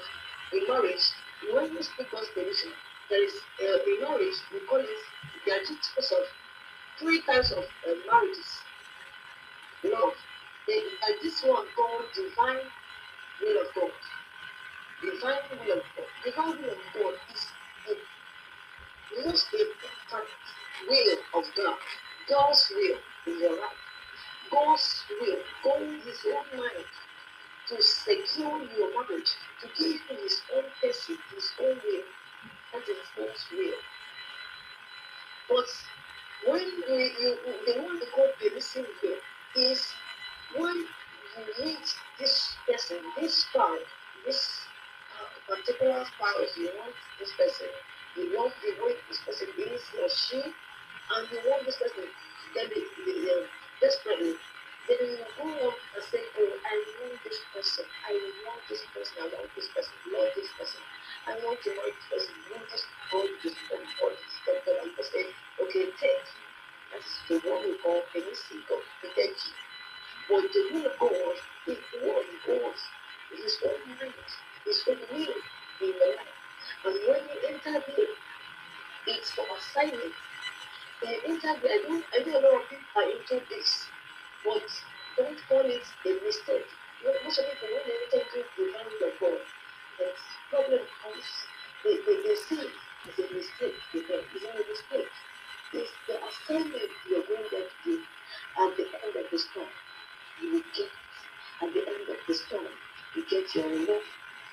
a 0.54 0.72
marriage. 0.72 1.06
When 1.54 1.76
we 1.76 1.82
speak 1.84 2.12
God's 2.12 2.28
permission, 2.34 2.72
there 3.10 3.24
is 3.24 3.34
uh, 3.62 3.66
a 3.66 4.02
marriage, 4.02 4.36
we 4.52 4.60
call 4.68 4.80
it, 4.80 4.88
there 5.46 5.62
are 5.62 5.66
two 5.66 5.76
types 5.76 6.12
of, 6.12 6.26
three 7.00 7.22
types 7.22 7.52
of 7.52 7.64
uh, 7.64 7.94
marriages. 8.12 8.62
Love. 9.84 10.14
Is 10.68 10.84
this 11.24 11.44
one 11.44 11.66
called 11.76 12.04
divine 12.14 12.66
will 13.42 13.62
of 13.62 13.68
God. 13.76 13.92
Divine 15.02 15.60
will 15.66 15.78
of 15.78 15.84
God. 16.38 16.56
Of 16.56 16.80
God 16.96 17.16
is 17.34 17.48
the 17.88 19.26
most 19.26 19.48
important 19.54 20.30
will 20.90 21.18
of 21.36 21.46
God. 21.58 21.78
God's 22.30 22.72
will 22.76 23.00
in 23.34 23.42
your 23.42 23.58
life. 23.60 23.84
God's 24.52 25.06
will, 25.22 25.40
God 25.64 25.82
His 26.06 26.20
own 26.28 26.60
mind 26.60 26.86
to 27.70 27.84
secure 27.84 28.62
your 28.78 28.90
marriage, 28.94 29.32
to 29.62 29.68
give 29.78 30.02
you 30.10 30.18
His 30.24 30.42
own 30.56 30.64
person, 30.82 31.18
His 31.36 31.52
own 31.62 31.76
will. 31.84 32.04
That 32.74 32.90
is 32.90 32.98
God's 33.18 33.46
will. 33.52 33.80
But 35.50 36.52
when 36.52 36.68
we, 36.90 37.12
you, 37.22 37.38
the 37.66 37.82
one 37.82 38.00
they 38.00 38.06
call 38.08 38.30
permissive 38.42 38.88
will 39.04 39.18
is 39.56 39.86
when 40.56 40.76
you 40.78 41.66
meet 41.66 41.96
this 42.20 42.56
person, 42.68 43.00
this 43.20 43.46
spouse, 43.46 43.80
this 44.26 44.62
uh, 44.62 44.77
particular 45.48 46.04
spouse, 46.06 46.54
you 46.58 46.70
want 46.78 46.94
this 47.20 47.32
person, 47.40 47.72
you 48.16 48.36
want 48.36 48.54
the 48.62 48.72
way 48.84 48.96
this 49.10 49.20
person 49.26 49.48
is 49.58 49.82
or 49.98 50.10
she, 50.10 50.42
and 50.44 51.24
you 51.32 51.40
want 51.48 51.66
this 51.66 51.78
person, 51.80 52.06
then 52.56 52.68
the, 52.70 52.82
the, 53.08 53.14
the 53.24 53.36
desperately, 53.82 54.36
then 54.88 55.00
you 55.02 55.24
go 55.40 55.48
on 55.48 55.74
and 55.96 56.04
say, 56.12 56.22
Oh, 56.38 56.52
I 56.68 56.76
want 57.04 57.18
this 57.24 57.40
person, 57.56 57.86
I 58.08 58.14
want 58.46 58.62
this 58.70 58.84
person, 58.94 59.16
I 59.24 59.28
want 59.32 59.50
this 59.56 59.68
person, 59.74 59.96
love 60.12 60.32
this 60.36 60.52
person, 60.60 60.82
I 61.28 61.34
want 61.44 61.60
to 61.64 61.70
marry 61.76 61.94
this 61.96 62.08
person, 62.12 62.34
you 62.36 62.52
want 62.56 62.68
this, 62.72 62.84
all 63.16 63.28
this, 63.44 63.56
all, 63.72 63.84
all 64.04 64.14
this 64.14 64.34
stuff, 64.44 64.62
and 64.68 64.78
I'm 64.84 64.92
just 64.96 65.12
saying, 65.12 65.34
Okay, 65.60 65.88
take. 66.00 66.28
That's 66.94 67.20
the 67.28 67.50
one 67.50 67.64
we 67.64 67.78
call 67.80 68.02
permissive, 68.14 68.64
God, 68.70 68.82
the 69.04 69.10
But 70.30 70.44
the 70.44 70.48
the 70.54 70.74
will 70.74 70.86
of 70.88 71.00
God 71.00 71.38
is 71.68 71.78
what 72.02 72.26
God, 72.48 72.76
His 73.36 73.58
own 73.66 73.80
mind, 73.90 74.14
His 74.66 74.84
own 74.88 75.00
will 75.12 75.36
in 75.82 75.94
your 75.94 76.16
life. 76.16 76.36
And 76.86 76.96
when 77.08 77.22
you 77.28 77.38
enter 77.50 77.84
there, 77.86 78.08
it's 79.08 79.32
for 79.32 79.46
assignment. 79.58 80.14
When 81.02 81.12
you 81.14 81.22
enter 81.28 81.54
there, 81.62 81.72
I 81.72 81.84
don't 81.88 82.06
I 82.14 82.24
know 82.24 82.40
a 82.40 82.42
lot 82.42 82.62
of 82.64 82.70
people 82.70 82.88
are 82.96 83.10
into 83.12 83.46
this, 83.50 83.88
but 84.46 84.64
don't 85.18 85.40
call 85.50 85.66
it 85.66 85.84
a 86.06 86.12
mistake. 86.26 86.68
You 87.04 87.08
know, 87.10 87.20
most 87.26 87.40
of 87.40 87.46
people 87.46 87.70
when 87.76 87.84
they 87.86 87.98
enter 88.06 88.26
into 88.26 88.50
the 88.58 88.66
family 88.74 89.12
of 89.12 89.20
God, 89.20 89.40
the 90.00 90.08
problem 90.50 90.82
comes, 91.04 91.28
they, 91.84 91.98
they, 92.08 92.18
they 92.24 92.36
see 92.36 92.62
it 92.64 92.74
as 93.10 93.20
a 93.20 93.34
mistake 93.34 93.76
to 93.92 94.00
them. 94.08 94.22
It's 94.34 94.44
not 94.44 94.56
a 94.56 94.66
mistake. 94.70 95.12
It's 95.74 95.92
the 96.08 96.16
assignment 96.24 96.92
you're 97.10 97.24
going 97.28 97.44
there 97.52 97.68
to 97.68 97.78
do 97.84 98.00
at 98.00 98.78
the 98.78 98.86
end 99.04 99.16
of 99.20 99.32
the 99.32 99.38
storm. 99.38 99.68
You 100.42 100.54
will 100.54 100.64
get 100.74 100.90
at 101.62 101.74
the 101.74 101.82
end 101.88 102.08
of 102.10 102.18
the 102.26 102.34
storm, 102.34 102.68
you 103.16 103.24
get 103.30 103.54
your 103.54 103.68
reward. 103.68 104.04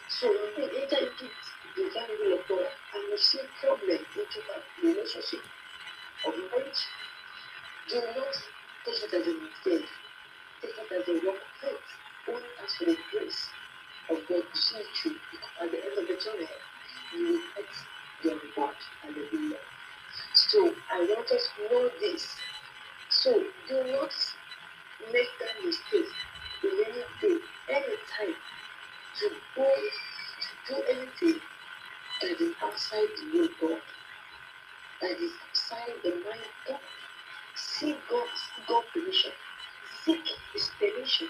So 0.09 0.27
when 0.27 0.51
you 0.59 0.83
enter 0.83 1.07
into 1.07 1.31
the 1.77 1.91
family 1.95 2.33
of 2.35 2.41
God 2.49 2.67
and 2.95 3.03
you 3.11 3.19
see 3.19 3.39
problem 3.61 3.91
into 3.91 4.41
that 4.51 4.63
relationship 4.83 5.41
of 6.27 6.35
marriage, 6.51 6.83
do 7.89 7.97
not 8.17 8.35
take 8.85 9.05
it 9.05 9.15
as 9.15 9.27
a 9.27 9.35
mistake. 9.39 9.89
Take 10.63 10.75
it 10.83 10.93
as 10.93 11.09
a 11.09 11.27
work 11.27 11.39
of 11.39 11.54
Only 12.29 12.49
ask 12.63 12.79
for 12.79 12.87
the 12.87 12.99
grace 13.13 13.55
of 14.11 14.19
God 14.29 14.45
to 14.53 14.61
see 14.61 14.85
you 15.05 15.17
at 15.63 15.71
the 15.73 15.79
end 15.85 15.99
of 15.99 16.09
the 16.09 16.17
tunnel, 16.25 16.49
you 17.13 17.29
will 17.29 17.43
get 17.57 17.71
your 18.23 18.41
reward. 18.41 18.77
Hallelujah. 19.03 19.59
So 20.35 20.77
I 20.91 21.01
want 21.01 21.31
us 21.33 21.49
to 21.57 21.63
know 21.75 21.91
this. 22.01 22.45
So 23.09 23.33
do 23.69 23.85
not 23.93 24.13
make 25.13 25.29
that 25.41 25.65
mistake 25.65 26.07
in 26.63 26.71
any 26.87 27.05
day, 27.21 27.41
any 27.69 27.97
time, 28.19 28.37
to 29.17 29.31
go 29.57 29.65
to 29.75 30.75
do 30.75 30.85
anything 30.91 31.41
that 32.23 32.41
is 32.41 32.55
outside 32.63 33.09
the 33.17 33.31
will 33.33 33.47
of 33.47 33.53
God, 33.61 33.83
that 35.03 35.21
is 35.21 35.33
outside 35.49 35.95
the 36.05 36.11
mind 36.25 36.47
God. 36.69 36.81
Seek 37.55 38.07
God, 38.09 38.29
seek 38.35 38.67
God 38.67 38.85
permission. 38.95 39.33
Seek 40.05 40.27
His 40.55 40.71
permission. 40.81 41.29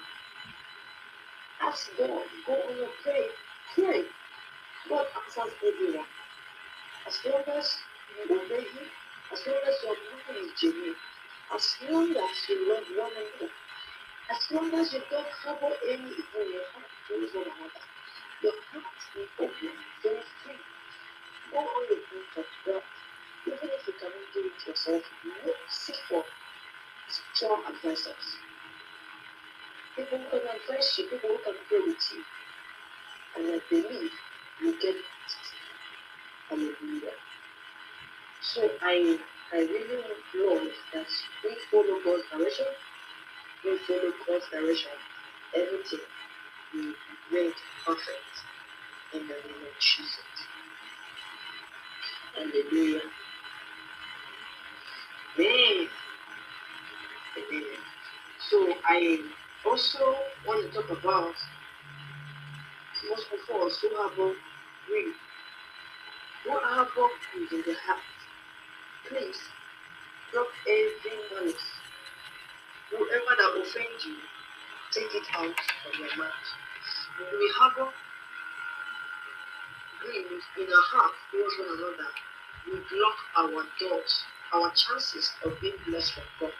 Ask 1.64 1.90
God, 1.98 2.22
go 2.46 2.54
on 2.54 2.76
your 2.78 2.90
pray, 3.04 3.26
pray. 3.74 4.04
God 4.88 5.06
answers 5.16 5.54
everyone. 5.66 6.06
As 7.06 7.18
long 7.26 7.44
as 7.58 7.78
you 8.16 8.36
obey 8.36 8.62
Him, 8.62 8.88
as 9.32 9.40
long 9.46 9.62
as 9.68 9.76
your 9.84 9.96
mind 10.12 10.38
is 10.44 10.52
genuine, 10.60 10.96
as 11.54 11.76
long 11.90 12.10
as 12.10 12.48
you 12.48 12.68
love 12.68 12.84
one 12.96 13.12
another, 13.12 13.52
as 14.30 14.42
long 14.52 14.74
as 14.80 14.92
you 14.94 15.02
don't 15.10 15.28
harbor 15.44 15.74
any 15.88 16.02
evil 16.10 16.42
in 16.42 16.52
your 16.54 16.66
heart 16.74 16.90
one 17.34 17.46
another, 17.46 17.84
your 18.42 18.52
heart 18.72 19.00
is 19.16 19.28
open, 19.40 19.76
very 20.02 20.22
free. 20.44 20.60
Go 21.52 21.58
on 21.58 21.84
the 21.90 21.96
path 21.96 22.38
of 22.38 22.46
God. 22.66 22.82
Even 23.46 23.70
if 23.72 23.86
you 23.88 23.94
cannot 24.00 24.28
do 24.34 24.40
it 24.40 24.68
yourself, 24.68 25.02
look, 25.46 25.56
seek 25.70 25.96
for 26.08 26.24
strong 27.08 27.62
advisors. 27.68 28.33
People 30.14 30.30
who 30.32 30.40
can 30.40 30.48
advise 30.56 30.98
you, 30.98 31.04
people 31.10 31.38
can 31.44 31.54
pray 31.68 31.80
with 31.80 32.12
you. 32.14 32.24
And 33.36 33.46
I 33.54 33.60
believe 33.70 34.12
you 34.62 34.80
get. 34.80 34.96
Hallelujah. 36.50 37.12
So 38.42 38.70
I 38.82 39.18
I 39.52 39.58
really 39.58 39.96
love 39.98 40.68
that 40.94 41.06
we 41.44 41.56
follow 41.70 42.00
God's 42.04 42.24
direction. 42.32 42.66
We 43.64 43.78
follow 43.86 44.12
God's 44.28 44.46
direction. 44.52 44.92
Everything 45.54 46.00
will 46.74 46.82
be 46.82 46.94
made 47.32 47.54
perfect 47.86 48.34
in 49.14 49.20
the 49.22 49.34
name 49.34 49.62
of 49.66 49.80
Jesus. 49.80 50.24
Hallelujah. 52.36 53.00
Amen. 55.38 55.88
Amen. 57.38 57.78
So 58.50 58.74
I 58.86 59.20
also 59.66 60.16
want 60.46 60.72
to 60.72 60.80
talk 60.80 60.90
about 60.90 61.34
most 63.08 63.26
of 63.32 63.56
us 63.62 63.82
have 63.82 64.18
a 64.18 64.34
grief. 64.86 65.14
Have 66.48 66.88
a 66.88 67.08
grief 67.32 67.52
in 67.52 67.62
the 67.66 67.74
heart. 67.86 67.98
Please 69.08 69.40
drop 70.32 70.46
every 70.68 71.16
malice. 71.32 71.68
Whoever 72.90 73.32
that 73.38 73.60
offends 73.60 74.04
you, 74.04 74.16
take 74.92 75.14
it 75.14 75.26
out 75.34 75.46
of 75.48 75.98
your 75.98 76.16
mouth. 76.16 76.48
When 77.18 77.38
we 77.38 77.52
harbor 77.56 77.90
grief 80.00 80.26
in 80.58 80.66
our 80.72 80.86
heart 80.92 81.12
towards 81.30 81.54
one 81.58 81.78
another, 81.78 82.10
we 82.66 82.72
block 82.72 83.18
our 83.36 83.64
doors, 83.80 84.24
our 84.52 84.70
chances 84.70 85.32
of 85.44 85.60
being 85.60 85.74
blessed 85.86 86.12
from 86.12 86.24
God. 86.40 86.52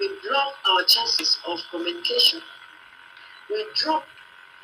We 0.00 0.08
block 0.28 0.54
our 0.66 0.84
chances 0.84 1.38
of 1.48 1.58
communication. 1.70 2.40
We 3.50 3.66
drop, 3.76 4.04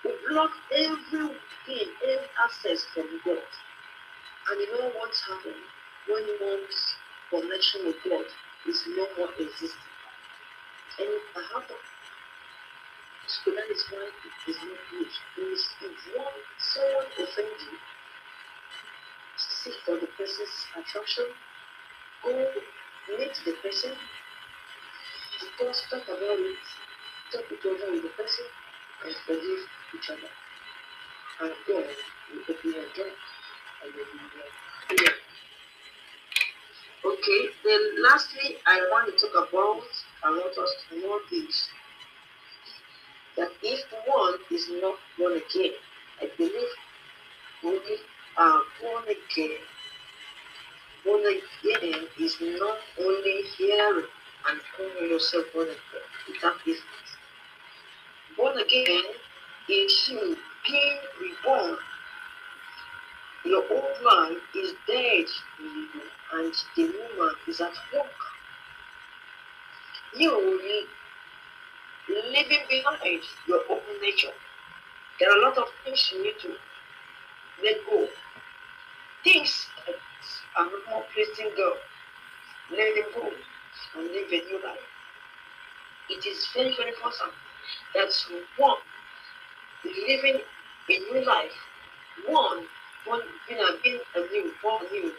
we 0.05 0.12
block 0.29 0.51
everything, 0.75 1.37
every 1.68 2.29
access 2.45 2.85
from 2.95 3.07
God. 3.25 3.38
And 4.51 4.61
you 4.61 4.73
know 4.79 4.90
what's 4.97 5.23
happening 5.27 5.62
when 6.09 6.25
one's 6.40 6.97
connection 7.31 7.87
with 7.87 7.97
God 8.05 8.27
is 8.68 8.83
no 8.88 9.07
more 9.16 9.31
existing? 9.38 9.92
And 10.99 11.09
it 11.09 11.23
can. 11.35 11.62
So 13.29 13.51
that 13.53 13.71
is 13.71 13.85
why 13.90 14.05
it 14.05 14.51
is 14.51 14.57
not. 14.57 14.77
If, 15.01 15.61
if 15.81 16.16
one, 16.16 16.40
someone 16.59 17.07
offends 17.16 17.62
you, 17.64 17.79
seek 19.38 19.75
for 19.87 19.95
the 19.97 20.07
person's 20.18 20.66
attraction, 20.77 21.27
go 22.25 22.31
meet 23.18 23.40
the 23.45 23.53
person, 23.62 23.92
discuss, 25.43 25.83
talk 25.91 26.07
about 26.09 26.39
it, 26.39 26.57
talk 27.33 27.45
it 27.51 27.67
over 27.67 27.93
with 27.93 28.03
the 28.03 28.09
person, 28.11 28.47
and 29.05 29.15
forgive 29.27 29.63
each 29.95 30.11
other. 30.11 30.33
And 31.43 31.53
God 31.67 31.85
will 32.31 32.43
open 32.49 32.71
your 32.71 32.89
door. 32.95 33.13
Hallelujah. 33.83 35.15
Okay, 37.05 37.41
then 37.65 38.03
lastly, 38.03 38.57
I 38.67 38.87
want 38.91 39.11
to 39.11 39.27
talk 39.27 39.49
about, 39.49 39.83
want 40.23 40.59
us 40.59 40.75
to 40.89 41.01
know 41.01 41.19
this 41.31 41.69
that 43.37 43.51
if 43.63 43.81
one 44.07 44.35
is 44.51 44.69
not 44.83 44.97
born 45.19 45.33
again, 45.33 45.73
calling 55.12 55.20
yourself 55.20 55.44
born 55.53 55.68
again, 55.68 55.77
it's 56.29 56.44
a 56.44 56.53
difference. 56.64 57.16
Born 58.37 58.59
again 58.59 59.03
is 59.68 60.09
you 60.11 60.37
being 60.66 60.98
reborn. 61.20 61.77
Your 63.44 63.64
old 63.70 63.96
man 64.05 64.37
is 64.55 64.75
dead 64.87 65.27
in 65.59 65.88
you, 65.94 66.03
and 66.35 66.55
the 66.77 66.83
new 66.83 67.18
man 67.18 67.35
is 67.48 67.61
at 67.61 67.72
work. 67.94 68.07
You 70.16 70.87
leaving 72.31 72.59
behind 72.68 73.22
your 73.48 73.61
own 73.70 73.81
nature. 74.01 74.33
There 75.18 75.31
are 75.31 75.38
a 75.38 75.42
lot 75.42 75.59
of 75.59 75.68
things 75.85 76.12
you 76.12 76.22
need 76.22 76.35
to 76.42 76.48
let 77.62 77.77
go. 77.90 78.09
Things 79.25 79.66
that 79.87 79.94
are 80.57 80.64
not 80.64 80.72
more 80.88 81.05
pleasing 81.14 81.53
God. 81.57 81.77
Let 82.70 82.94
them 82.94 83.05
go 83.14 83.29
and 83.96 84.07
live 84.11 84.29
a 84.29 84.48
new 84.48 84.62
life. 84.64 84.79
It 86.12 86.27
is 86.27 86.46
very, 86.55 86.75
very 86.77 86.90
important 86.90 87.33
that 87.94 88.12
one 88.59 88.77
living 89.85 90.40
a 90.90 90.98
new 90.98 91.25
life, 91.25 91.53
one 92.27 92.66
one 93.07 93.22
you 93.48 93.57
know, 93.57 93.79
being 93.83 94.01
a 94.14 94.20
new, 94.20 94.53
born 94.62 94.85
new, 94.92 95.12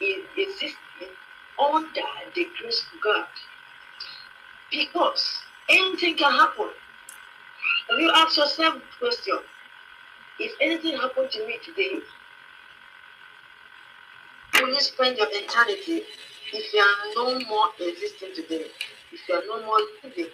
is 0.00 0.24
existing 0.36 1.14
under 1.58 2.08
the 2.34 2.46
grace 2.58 2.84
of 2.91 2.91
God. 3.02 3.26
Because 4.70 5.40
anything 5.68 6.16
can 6.16 6.32
happen. 6.32 6.68
Have 7.90 7.98
you 7.98 8.10
asked 8.14 8.36
yourself 8.36 8.74
the 8.74 9.06
question? 9.06 9.38
If 10.38 10.52
anything 10.60 10.96
happened 10.96 11.30
to 11.32 11.46
me 11.46 11.58
today, 11.64 12.00
will 14.54 14.68
you 14.68 14.80
spend 14.80 15.18
your 15.18 15.26
eternity 15.30 16.02
if 16.52 16.72
you 16.72 16.80
are 16.80 17.14
no 17.16 17.38
more 17.46 17.68
existing 17.80 18.34
today? 18.34 18.66
If 19.12 19.28
you 19.28 19.34
are 19.34 19.42
no 19.46 19.66
more 19.66 19.80
living? 20.02 20.32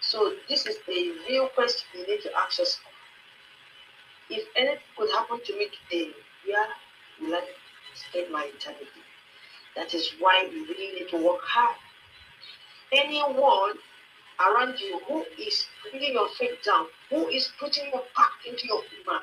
So 0.00 0.34
this 0.48 0.66
is 0.66 0.76
a 0.88 1.12
real 1.28 1.48
question 1.48 1.86
you 1.94 2.06
need 2.06 2.22
to 2.22 2.30
ask 2.38 2.58
yourself. 2.58 2.84
If 4.30 4.46
anything 4.56 4.78
could 4.96 5.10
happen 5.10 5.40
to 5.44 5.58
me 5.58 5.68
today, 5.88 6.12
where 6.46 6.68
will 7.20 7.34
I 7.34 7.42
spend 7.94 8.32
my 8.32 8.50
eternity? 8.54 8.86
That 9.74 9.92
is 9.94 10.12
why 10.18 10.48
we 10.50 10.60
really 10.60 11.00
need 11.00 11.08
to 11.10 11.16
work 11.16 11.40
hard 11.42 11.76
anyone 12.92 13.72
around 14.40 14.78
you 14.78 15.00
who 15.08 15.24
is 15.38 15.66
bringing 15.90 16.14
your 16.14 16.28
faith 16.38 16.58
down, 16.64 16.86
who 17.10 17.28
is 17.28 17.50
putting 17.58 17.84
your 17.86 18.02
back 18.16 18.32
into 18.46 18.66
your 18.66 18.82
man, 19.06 19.20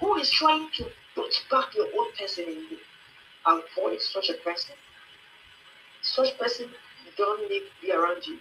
who 0.00 0.16
is 0.16 0.30
trying 0.30 0.68
to 0.76 0.84
put 1.14 1.32
back 1.50 1.74
your 1.74 1.86
own 1.98 2.12
person 2.18 2.44
in 2.44 2.66
you, 2.70 2.78
avoid 3.46 4.00
such 4.00 4.30
a 4.30 4.34
person. 4.34 4.74
Such 6.02 6.36
person 6.38 6.68
don't 7.16 7.48
need 7.48 7.60
to 7.60 7.86
be 7.86 7.92
around 7.92 8.26
you. 8.26 8.38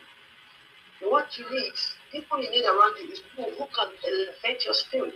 What 1.01 1.38
you 1.38 1.49
need, 1.49 1.73
people 2.12 2.41
you 2.41 2.49
need 2.51 2.65
around 2.65 2.95
you 3.01 3.12
is 3.12 3.21
people 3.36 3.51
who 3.57 3.65
can 3.75 3.89
elevate 4.05 4.65
your 4.65 4.73
spirit, 4.73 5.15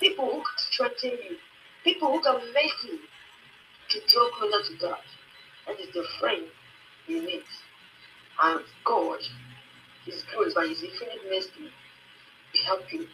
people 0.00 0.26
who 0.26 0.36
can 0.36 0.58
strengthen 0.58 1.10
you, 1.10 1.36
people 1.84 2.12
who 2.12 2.22
can 2.22 2.40
make 2.54 2.72
you 2.84 2.98
to 3.90 4.00
draw 4.08 4.30
closer 4.38 4.72
to 4.72 4.78
God. 4.80 4.98
That 5.66 5.80
is 5.80 5.92
the 5.92 6.04
friend 6.18 6.44
you 7.06 7.22
need. 7.22 7.42
And 8.42 8.60
God 8.84 9.20
is 10.06 10.24
good 10.36 10.54
by 10.54 10.66
His 10.68 10.82
infinite 10.82 11.20
mercy 11.30 11.70
to 12.54 12.62
help 12.64 12.92
you. 12.92 13.06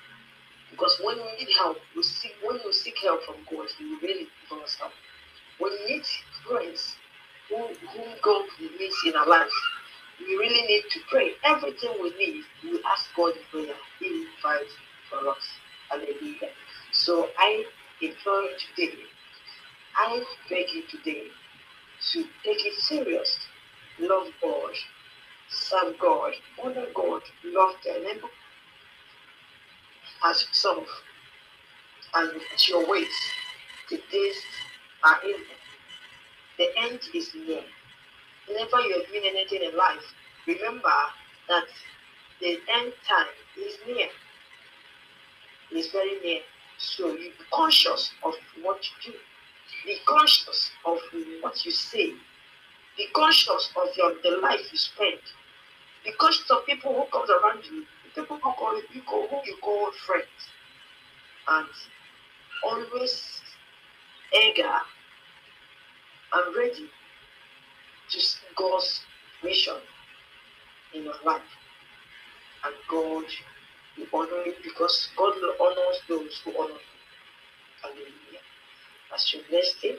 Because 0.71 1.01
when 1.05 1.17
you 1.17 1.25
need 1.39 1.49
help, 1.59 1.79
you 1.95 2.03
seek 2.03 2.35
when 2.45 2.57
you 2.65 2.73
seek 2.73 2.97
help 3.03 3.23
from 3.25 3.37
God, 3.51 3.69
He 3.79 3.85
will 3.87 4.01
really 4.01 4.29
give 4.51 4.59
us 4.61 4.77
help. 4.81 4.93
When 5.59 5.73
you 5.73 5.97
need 5.97 6.05
friends 6.49 6.97
who, 7.49 7.57
whom 7.59 8.09
God 8.23 8.47
needs 8.61 8.97
in 9.07 9.15
our 9.17 9.29
lives, 9.29 9.53
we 10.21 10.37
really 10.37 10.63
need 10.67 10.85
to 10.91 11.01
pray. 11.11 11.33
Everything 11.45 11.93
we 12.03 12.11
need, 12.19 12.45
we 12.65 12.81
ask 12.87 13.07
God 13.17 13.33
in 13.37 13.43
prayer. 13.51 13.75
He 14.01 14.11
will 14.11 14.27
provide 14.43 14.67
for 15.11 15.29
us. 15.31 15.45
Hallelujah. 15.91 16.51
So 16.93 17.29
I 17.39 17.65
implore 18.03 18.43
you 18.43 18.57
today, 18.77 18.99
I 19.97 20.25
beg 20.51 20.67
you 20.75 20.83
today 20.91 21.25
to 22.13 22.23
take 22.45 22.67
it 22.67 22.75
serious. 22.81 23.39
Love 24.01 24.29
God, 24.43 24.73
serve 25.51 25.99
God, 25.99 26.33
honor 26.63 26.87
God, 26.95 27.23
love 27.45 27.75
the 27.85 27.93
neighbor 27.93 28.29
as 30.25 30.47
yourself. 30.49 30.87
And 32.15 32.31
at 32.53 32.69
your 32.69 32.89
ways, 32.89 33.09
the 33.91 34.01
days 34.11 34.37
are 35.03 35.19
in. 35.25 35.37
The 36.59 36.69
end 36.79 37.01
is 37.13 37.35
near. 37.35 37.63
Whenever 38.47 38.81
you 38.83 39.03
are 39.03 39.07
doing 39.11 39.25
anything 39.27 39.63
in 39.63 39.77
life, 39.77 40.03
remember 40.47 40.93
that 41.49 41.65
the 42.41 42.59
end 42.73 42.93
time 43.09 43.27
is 43.59 43.75
near. 43.87 44.09
It's 45.73 45.91
very 45.91 46.21
near. 46.23 46.41
So 46.79 47.09
you 47.09 47.31
be 47.31 47.45
conscious 47.53 48.13
of 48.23 48.35
what 48.63 48.79
you 48.85 49.13
do. 49.13 49.19
Be 49.87 49.99
conscious 50.07 50.71
of 50.85 50.99
what 51.41 51.65
you 51.65 51.73
say. 51.73 52.13
Be 52.97 53.07
conscious 53.13 53.71
of 53.77 53.89
your 53.97 54.15
the 54.23 54.39
life 54.41 54.61
you 54.71 54.79
spend. 54.79 55.19
Be 56.05 56.13
conscious 56.13 56.49
of 56.51 56.65
people 56.67 56.95
who 56.95 57.05
comes 57.11 57.31
around 57.31 57.65
you, 57.65 57.85
people 58.15 58.37
who 58.37 58.53
call 58.53 58.77
you 58.77 59.03
call, 59.03 59.27
who 59.27 59.37
you 59.45 59.57
call 59.61 59.91
friends, 60.07 60.27
and 61.49 61.67
always 62.65 63.41
eager 64.33 64.79
and 66.35 66.57
ready 66.57 66.89
to 68.11 68.21
see 68.21 68.39
God's 68.57 69.01
mission 69.43 69.77
in 70.95 71.05
your 71.05 71.15
life. 71.25 71.43
And 72.65 72.75
God 72.89 73.25
will 73.99 74.21
honor 74.21 74.43
you 74.47 74.55
because 74.63 75.09
God 75.17 75.35
honors 75.61 76.01
those 76.09 76.41
who 76.45 76.53
honor 76.59 76.73
Him. 76.73 76.81
Hallelujah. 77.83 78.45
As 79.15 79.33
you 79.33 79.41
bless 79.51 79.75
Him 79.83 79.97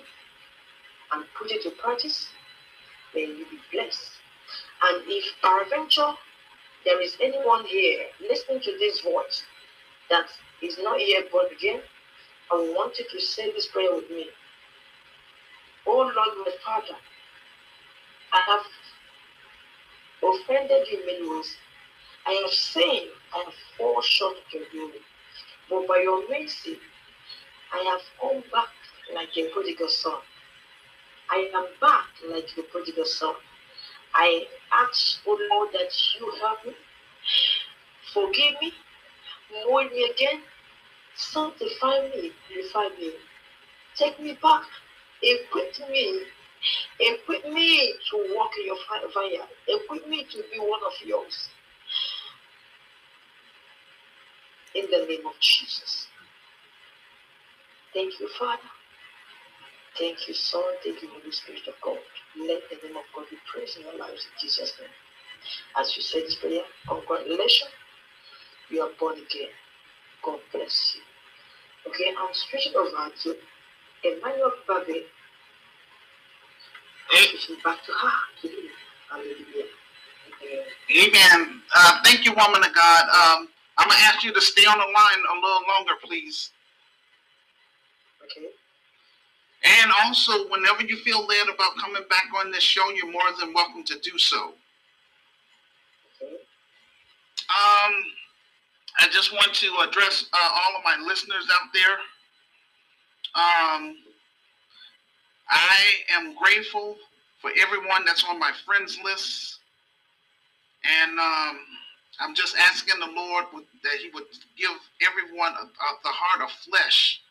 and 1.12 1.26
put 1.38 1.52
it 1.52 1.64
to 1.64 1.72
practice, 1.72 2.30
then 3.16 3.30
you'll 3.30 3.50
be 3.50 3.60
blessed. 3.72 4.12
And 4.84 5.04
if 5.08 5.26
peradventure 5.42 6.14
there 6.86 7.02
is 7.02 7.18
anyone 7.20 7.66
here 7.66 8.06
listening 8.22 8.62
to 8.62 8.78
this 8.80 9.02
voice 9.02 9.44
that 10.10 10.28
is 10.62 10.78
not 10.84 11.00
yet 11.00 11.32
born 11.32 11.48
again, 11.52 11.82
I 12.52 12.56
want 12.56 13.00
you 13.00 13.06
to 13.10 13.20
say 13.20 13.52
this 13.52 13.68
prayer 13.68 13.94
with 13.96 14.10
me. 14.12 14.28
Oh 15.88 15.98
Lord, 15.98 16.14
my 16.16 16.52
Father, 16.64 16.98
I 18.32 18.42
have 18.46 18.66
offended 20.24 20.88
you 20.92 21.06
many 21.06 21.30
ways. 21.30 21.56
I 22.28 22.34
have 22.44 22.52
sinned, 22.52 23.10
I 23.34 23.44
have 23.46 23.54
fallen 23.78 24.02
short 24.04 24.38
of 24.38 24.54
your 24.54 24.64
glory. 24.72 25.02
But 25.70 25.88
by 25.88 26.02
your 26.04 26.28
mercy, 26.30 26.78
I 27.74 27.78
have 27.90 28.02
come 28.22 28.44
back 28.52 28.70
like 29.14 29.36
a 29.38 29.50
prodigal 29.50 29.90
son. 29.90 30.20
I 31.30 31.50
am 31.54 31.68
back 31.82 32.06
like 32.28 32.48
the 32.56 32.64
prodigal 32.64 33.06
son. 33.06 33.36
I 34.14 34.48
ask, 34.72 35.20
oh 35.28 35.38
Lord, 35.52 35.70
that 35.74 35.92
you 36.20 36.32
help 36.40 36.66
me, 36.66 36.74
forgive 38.14 38.62
me, 38.62 38.74
mold 39.68 39.92
me 39.92 40.10
again, 40.10 40.42
sanctify 41.16 42.10
me, 42.16 42.32
purify 42.48 42.88
me, 43.00 43.14
take 43.98 44.20
me 44.20 44.38
back, 44.42 44.64
equip 45.22 45.90
me, 45.90 46.22
equip 47.00 47.46
me 47.52 47.94
to 48.10 48.36
walk 48.36 48.52
in 48.60 48.68
your 48.68 48.78
vineyard, 49.14 49.48
equip 49.68 50.08
me 50.08 50.24
to 50.32 50.44
be 50.52 50.60
one 50.60 50.82
of 50.86 50.94
yours. 51.06 51.50
In 54.76 54.86
the 54.92 55.06
name 55.08 55.26
of 55.26 55.34
Jesus. 55.40 56.08
Thank 57.94 58.20
you, 58.20 58.28
Father. 58.38 58.62
Thank 59.98 60.28
you, 60.28 60.34
Son. 60.34 60.64
Thank 60.84 61.02
you, 61.02 61.10
Holy 61.10 61.32
Spirit 61.32 61.68
of 61.68 61.76
God. 61.84 61.98
Let 62.40 62.62
the 62.70 62.88
name 62.88 62.98
of 62.98 63.04
God 63.16 63.26
be 63.30 63.38
praised 63.52 63.78
in 63.78 63.84
your 63.84 63.98
lives 63.98 64.26
in 64.26 64.32
Jesus' 64.42 64.74
name. 64.80 64.90
As 65.80 65.96
you 65.96 66.04
say 66.04 66.22
this 66.24 66.36
prayer, 66.36 66.62
congratulations. 66.88 67.72
You 68.70 68.82
are 68.82 68.92
born 69.00 69.16
again. 69.16 69.50
God 70.24 70.40
bless 70.52 70.96
you. 70.96 71.02
Okay, 71.92 72.12
I'm 72.18 72.34
switching 72.34 72.74
over 72.76 73.12
to 73.24 73.36
Emmanuel 74.04 74.52
Babe. 74.88 75.04
I'm 77.12 77.28
switching 77.28 77.58
back 77.64 77.80
to 77.86 77.92
her. 77.92 78.12
Hallelujah. 79.12 79.66
Amen. 80.92 81.62
Uh, 81.76 82.00
thank 82.04 82.26
you, 82.26 82.34
woman 82.34 82.64
of 82.64 82.74
God. 82.74 83.04
Um, 83.10 83.50
I'm 83.78 83.88
going 83.88 84.00
to 84.00 84.06
ask 84.06 84.24
you 84.24 84.34
to 84.34 84.42
stay 84.42 84.66
on 84.66 84.78
the 84.78 84.86
line 84.86 85.24
a 85.32 85.36
little 85.36 85.64
longer, 85.68 85.94
please. 86.04 86.52
Okay. 88.24 88.48
And 89.66 89.92
also, 90.04 90.48
whenever 90.50 90.84
you 90.84 90.98
feel 90.98 91.26
led 91.26 91.48
about 91.48 91.76
coming 91.82 92.04
back 92.10 92.26
on 92.38 92.52
this 92.52 92.64
show, 92.64 92.88
you're 92.92 93.12
more 93.12 93.22
than 93.40 93.52
welcome 93.54 93.84
to 93.86 93.98
do 94.00 94.18
so. 94.18 94.54
Um, 97.50 97.94
I 99.00 99.08
just 99.12 99.34
want 99.34 99.54
to 99.56 99.68
address 99.88 100.26
uh, 100.32 100.50
all 100.54 100.78
of 100.78 100.84
my 100.86 100.98
listeners 101.04 101.48
out 101.52 101.70
there. 101.74 101.98
Um, 103.36 103.98
I 105.50 105.78
am 106.12 106.36
grateful 106.36 106.98
for 107.42 107.52
everyone 107.62 108.06
that's 108.06 108.24
on 108.24 108.40
my 108.40 108.52
friends 108.66 109.00
list, 109.04 109.60
and 111.02 111.20
um, 111.20 111.60
I'm 112.20 112.36
just 112.36 112.56
asking 112.58 113.00
the 113.00 113.12
Lord 113.14 113.46
that 113.84 113.94
He 114.00 114.10
would 114.14 114.26
give 114.58 114.72
everyone 115.08 115.54
a, 115.54 115.66
a, 115.66 115.90
the 116.04 116.10
heart 116.10 116.50
of 116.50 116.52
flesh. 116.70 117.22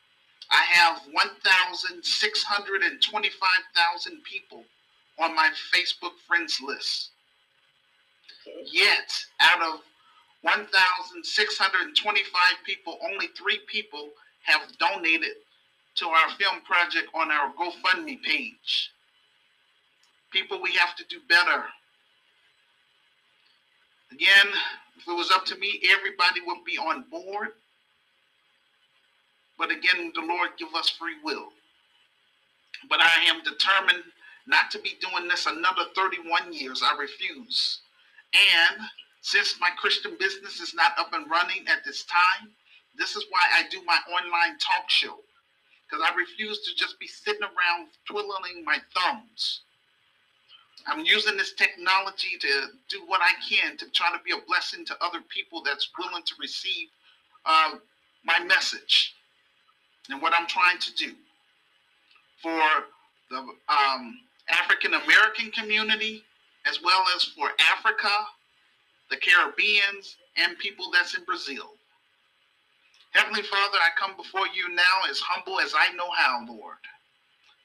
I 0.55 0.63
have 0.75 1.03
1,625,000 1.45 4.23
people 4.23 4.65
on 5.19 5.35
my 5.35 5.51
Facebook 5.75 6.13
friends 6.29 6.61
list. 6.65 7.11
Yet, 8.71 9.11
out 9.41 9.63
of 9.63 9.81
1,625 10.43 12.43
people, 12.65 12.99
only 13.11 13.27
three 13.37 13.59
people 13.67 14.11
have 14.43 14.61
donated 14.79 15.35
to 15.97 16.09
our 16.09 16.31
film 16.39 16.61
project 16.61 17.09
on 17.15 17.33
our 17.33 17.53
GoFundMe 17.55 18.23
page. 18.23 18.93
People, 20.31 20.63
we 20.63 20.71
have 20.73 20.95
to 20.97 21.05
do 21.09 21.21
better. 21.29 21.65
Again, 24.13 24.47
if 24.99 25.09
it 25.09 25.13
was 25.13 25.31
up 25.33 25.45
to 25.47 25.57
me, 25.57 25.81
everybody 25.91 26.41
would 26.47 26.65
be 26.65 26.79
on 26.79 27.03
board. 27.11 27.49
But 29.59 29.71
again, 29.71 30.13
the 30.15 30.23
Lord 30.23 30.51
give 30.59 30.75
us 30.75 30.89
free 30.91 31.17
will. 31.23 31.49
But 32.89 33.01
I 33.01 33.25
am 33.29 33.43
determined 33.43 34.05
not 34.47 34.71
to 34.73 34.79
be 34.81 34.97
doing 35.01 35.29
this 35.29 35.47
another 35.47 35.85
31 35.95 36.53
years. 36.53 36.83
I 36.83 36.97
refuse. 36.99 37.81
And 38.35 38.81
since 39.23 39.57
my 39.61 39.71
Christian 39.79 40.17
business 40.19 40.61
is 40.61 40.75
not 40.75 40.93
up 40.99 41.13
and 41.13 41.31
running 41.31 41.65
at 41.69 41.85
this 41.85 42.05
time, 42.05 42.51
this 42.97 43.17
is 43.17 43.25
why 43.31 43.41
I 43.55 43.69
do 43.71 43.83
my 43.87 43.99
online 44.11 44.59
talk 44.59 44.89
show. 44.89 45.19
Because 45.89 46.05
I 46.07 46.15
refuse 46.17 46.61
to 46.61 46.75
just 46.75 46.99
be 46.99 47.07
sitting 47.07 47.43
around 47.43 47.89
twiddling 48.07 48.65
my 48.65 48.79
thumbs. 48.95 49.63
I'm 50.87 51.05
using 51.05 51.37
this 51.37 51.55
technology 51.55 52.37
to 52.41 52.49
do 52.89 53.03
what 53.07 53.23
I 53.23 53.31
can 53.49 53.77
to 53.79 53.89
try 53.91 54.11
to 54.11 54.23
be 54.25 54.33
a 54.33 54.47
blessing 54.47 54.85
to 54.87 54.97
other 55.03 55.21
people 55.29 55.63
that's 55.63 55.89
willing 55.99 56.23
to 56.23 56.35
receive 56.39 56.89
uh, 57.47 57.77
my 58.25 58.39
message 58.45 59.15
and 60.11 60.21
what 60.21 60.33
I'm 60.35 60.47
trying 60.47 60.79
to 60.79 60.95
do 60.95 61.13
for 62.43 62.61
the 63.31 63.39
um, 63.39 64.19
African 64.51 64.95
American 64.95 65.51
community 65.51 66.23
as 66.67 66.83
well 66.83 67.05
as 67.15 67.25
for 67.25 67.51
Africa, 67.73 68.11
the 69.11 69.17
Caribbeans, 69.17 70.17
and 70.37 70.59
people 70.59 70.91
that's 70.93 71.15
in 71.15 71.25
Brazil. 71.25 71.73
Heavenly 73.13 73.43
Father, 73.43 73.79
I 73.79 73.91
come 73.99 74.17
before 74.17 74.47
you 74.49 74.75
now 74.75 75.09
as 75.09 75.21
humble 75.21 75.61
as 75.61 75.73
I 75.77 75.93
know 75.95 76.11
how, 76.17 76.45
Lord. 76.49 76.77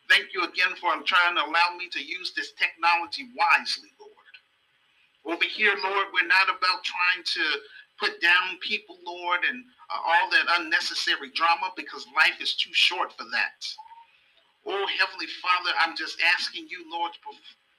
Thank 0.10 0.34
you 0.34 0.44
again 0.44 0.76
for 0.80 0.92
trying 1.06 1.36
to 1.36 1.44
allow 1.44 1.76
me 1.78 1.90
to 1.90 2.04
use 2.04 2.34
this 2.36 2.52
technology 2.54 3.30
wisely, 3.38 3.90
Lord. 4.00 4.14
Over 5.26 5.46
here, 5.46 5.74
Lord, 5.84 6.08
we're 6.14 6.28
not 6.28 6.50
about 6.50 6.84
trying 6.84 7.24
to 7.26 7.44
put 8.00 8.22
down 8.22 8.58
people, 8.62 8.98
Lord, 9.06 9.42
and 9.50 9.64
uh, 9.90 10.00
all 10.06 10.30
that 10.32 10.62
unnecessary 10.62 11.32
drama 11.36 11.72
because 11.76 12.06
life 12.16 12.42
is 12.42 12.56
too 12.56 12.74
short 12.74 13.14
for 13.14 13.26
that. 13.32 13.60
Oh, 14.66 14.88
Heavenly 15.00 15.28
Father, 15.42 15.72
I'm 15.80 15.96
just 15.96 16.18
asking 16.36 16.68
you, 16.70 16.86
Lord, 16.92 17.14
to 17.14 17.20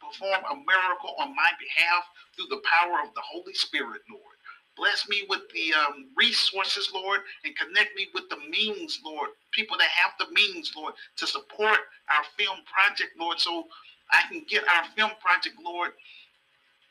perform 0.00 0.44
a 0.50 0.56
miracle 0.56 1.14
on 1.18 1.36
my 1.36 1.50
behalf 1.60 2.04
through 2.36 2.48
the 2.48 2.62
power 2.64 3.00
of 3.02 3.14
the 3.14 3.22
Holy 3.24 3.54
Spirit, 3.54 4.02
Lord. 4.10 4.36
Bless 4.76 5.08
me 5.08 5.26
with 5.28 5.42
the 5.52 5.74
um, 5.74 6.06
resources, 6.16 6.90
Lord, 6.94 7.20
and 7.44 7.56
connect 7.56 7.94
me 7.96 8.08
with 8.14 8.28
the 8.30 8.38
means, 8.50 9.00
Lord. 9.04 9.30
People 9.52 9.76
that 9.76 9.90
have 9.90 10.12
the 10.18 10.32
means, 10.32 10.72
Lord, 10.76 10.94
to 11.16 11.26
support 11.26 11.78
our 12.08 12.24
film 12.38 12.58
project, 12.64 13.12
Lord, 13.18 13.38
so 13.38 13.66
I 14.12 14.22
can 14.28 14.44
get 14.48 14.64
our 14.68 14.84
film 14.96 15.10
project, 15.20 15.56
Lord, 15.62 15.92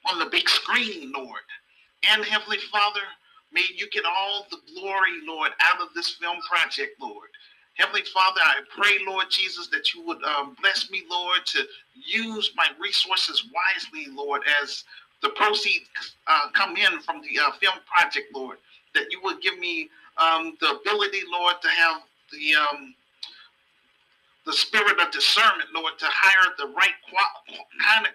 on 0.05 0.19
the 0.19 0.27
big 0.27 0.47
screen, 0.49 1.11
Lord. 1.15 1.41
And 2.09 2.23
Heavenly 2.23 2.59
Father, 2.71 3.01
may 3.51 3.65
you 3.75 3.89
get 3.89 4.03
all 4.05 4.47
the 4.51 4.57
glory, 4.73 5.19
Lord, 5.27 5.51
out 5.61 5.81
of 5.81 5.89
this 5.95 6.11
film 6.11 6.37
project, 6.49 6.99
Lord. 7.01 7.29
Heavenly 7.75 8.03
Father, 8.13 8.41
I 8.43 8.59
pray, 8.75 8.97
Lord 9.07 9.27
Jesus, 9.29 9.67
that 9.67 9.93
you 9.93 10.05
would 10.05 10.21
um, 10.23 10.55
bless 10.61 10.89
me, 10.91 11.03
Lord, 11.09 11.39
to 11.45 11.63
use 11.93 12.51
my 12.55 12.67
resources 12.79 13.45
wisely, 13.53 14.13
Lord, 14.13 14.41
as 14.61 14.83
the 15.21 15.29
proceeds 15.29 15.89
uh, 16.27 16.49
come 16.53 16.75
in 16.75 16.99
from 17.01 17.21
the 17.21 17.39
uh, 17.41 17.51
film 17.53 17.75
project, 17.85 18.27
Lord. 18.35 18.57
That 18.95 19.05
you 19.11 19.21
would 19.23 19.41
give 19.41 19.57
me 19.59 19.89
um, 20.17 20.57
the 20.59 20.71
ability, 20.71 21.21
Lord, 21.31 21.55
to 21.61 21.69
have 21.69 22.01
the 22.31 22.55
um, 22.55 22.95
the 24.45 24.53
spirit 24.53 24.99
of 24.99 25.11
discernment, 25.11 25.69
Lord, 25.75 25.93
to 25.99 26.05
hire 26.09 26.53
the 26.57 26.67
right 26.67 26.95
kind 27.81 28.07
of 28.07 28.13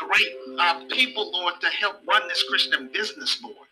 the 0.00 0.06
right 0.06 0.34
uh, 0.58 0.84
people, 0.94 1.32
Lord, 1.32 1.54
to 1.60 1.68
help 1.68 1.96
run 2.06 2.28
this 2.28 2.44
Christian 2.48 2.88
business, 2.92 3.42
Lord. 3.42 3.67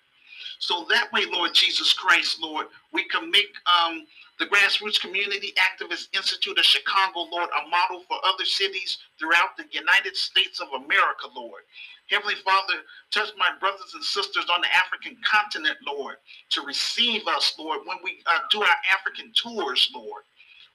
So 0.60 0.86
that 0.90 1.12
way, 1.12 1.22
Lord 1.32 1.54
Jesus 1.54 1.92
Christ, 1.92 2.38
Lord, 2.42 2.68
we 2.92 3.04
can 3.08 3.30
make 3.30 3.54
um, 3.66 4.06
the 4.38 4.46
Grassroots 4.46 5.00
Community 5.00 5.52
Activist 5.58 6.08
Institute 6.16 6.58
of 6.58 6.64
Chicago, 6.64 7.28
Lord, 7.32 7.50
a 7.50 7.68
model 7.68 8.04
for 8.08 8.18
other 8.26 8.44
cities 8.44 8.98
throughout 9.18 9.56
the 9.58 9.64
United 9.72 10.16
States 10.16 10.60
of 10.60 10.68
America, 10.68 11.28
Lord. 11.34 11.62
Heavenly 12.10 12.36
Father, 12.36 12.74
touch 13.12 13.30
my 13.38 13.50
brothers 13.60 13.92
and 13.94 14.04
sisters 14.04 14.46
on 14.54 14.62
the 14.62 14.68
African 14.76 15.16
continent, 15.24 15.78
Lord, 15.86 16.16
to 16.50 16.62
receive 16.62 17.26
us, 17.28 17.54
Lord, 17.58 17.80
when 17.86 17.98
we 18.04 18.22
uh, 18.26 18.40
do 18.50 18.62
our 18.62 18.76
African 18.92 19.32
tours, 19.34 19.90
Lord. 19.94 20.22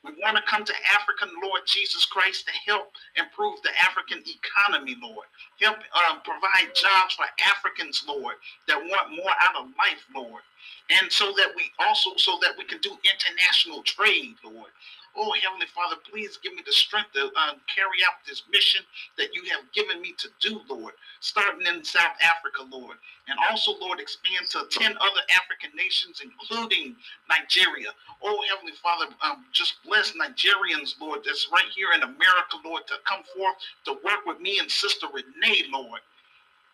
We 0.03 0.13
want 0.21 0.37
to 0.37 0.43
come 0.49 0.65
to 0.65 0.73
African 0.99 1.29
Lord 1.43 1.61
Jesus 1.67 2.05
Christ 2.05 2.47
to 2.47 2.53
help 2.71 2.93
improve 3.17 3.61
the 3.61 3.69
African 3.83 4.23
economy, 4.25 4.97
Lord. 5.01 5.27
Help 5.59 5.77
um, 6.09 6.21
provide 6.23 6.73
jobs 6.73 7.15
for 7.15 7.25
Africans, 7.45 8.03
Lord, 8.07 8.35
that 8.67 8.79
want 8.79 9.11
more 9.11 9.31
out 9.41 9.61
of 9.61 9.69
life, 9.77 10.03
Lord. 10.15 10.41
And 10.89 11.11
so 11.11 11.33
that 11.37 11.51
we 11.55 11.71
also, 11.79 12.11
so 12.17 12.39
that 12.41 12.53
we 12.57 12.65
can 12.65 12.79
do 12.79 12.97
international 13.05 13.83
trade, 13.83 14.35
Lord. 14.43 14.71
Oh, 15.17 15.33
Heavenly 15.43 15.67
Father, 15.67 15.97
please 16.09 16.39
give 16.43 16.53
me 16.53 16.63
the 16.65 16.73
strength 16.73 17.13
to 17.13 17.27
uh, 17.35 17.53
carry 17.67 17.99
out 18.07 18.23
this 18.27 18.43
mission 18.51 18.81
that 19.17 19.33
you 19.35 19.43
have 19.51 19.71
given 19.73 20.01
me 20.01 20.13
to 20.19 20.29
do, 20.41 20.61
Lord, 20.69 20.93
starting 21.21 21.67
in 21.67 21.83
South 21.83 22.15
Africa, 22.21 22.63
Lord. 22.71 22.97
And 23.27 23.37
also, 23.49 23.73
Lord, 23.79 23.99
expand 23.99 24.47
to 24.51 24.65
10 24.71 24.93
other 24.93 25.23
African 25.35 25.75
nations, 25.75 26.21
including 26.23 26.95
Nigeria. 27.29 27.89
Oh, 28.23 28.39
Heavenly 28.49 28.73
Father, 28.81 29.07
um, 29.23 29.45
just 29.53 29.75
bless 29.85 30.13
Nigerians, 30.13 30.99
Lord, 31.01 31.21
that's 31.25 31.49
right 31.51 31.69
here 31.75 31.89
in 31.95 32.03
America, 32.03 32.57
Lord, 32.65 32.87
to 32.87 32.95
come 33.07 33.23
forth 33.35 33.55
to 33.85 33.93
work 34.05 34.25
with 34.25 34.39
me 34.41 34.59
and 34.59 34.71
Sister 34.71 35.07
Renee, 35.13 35.65
Lord. 35.71 36.01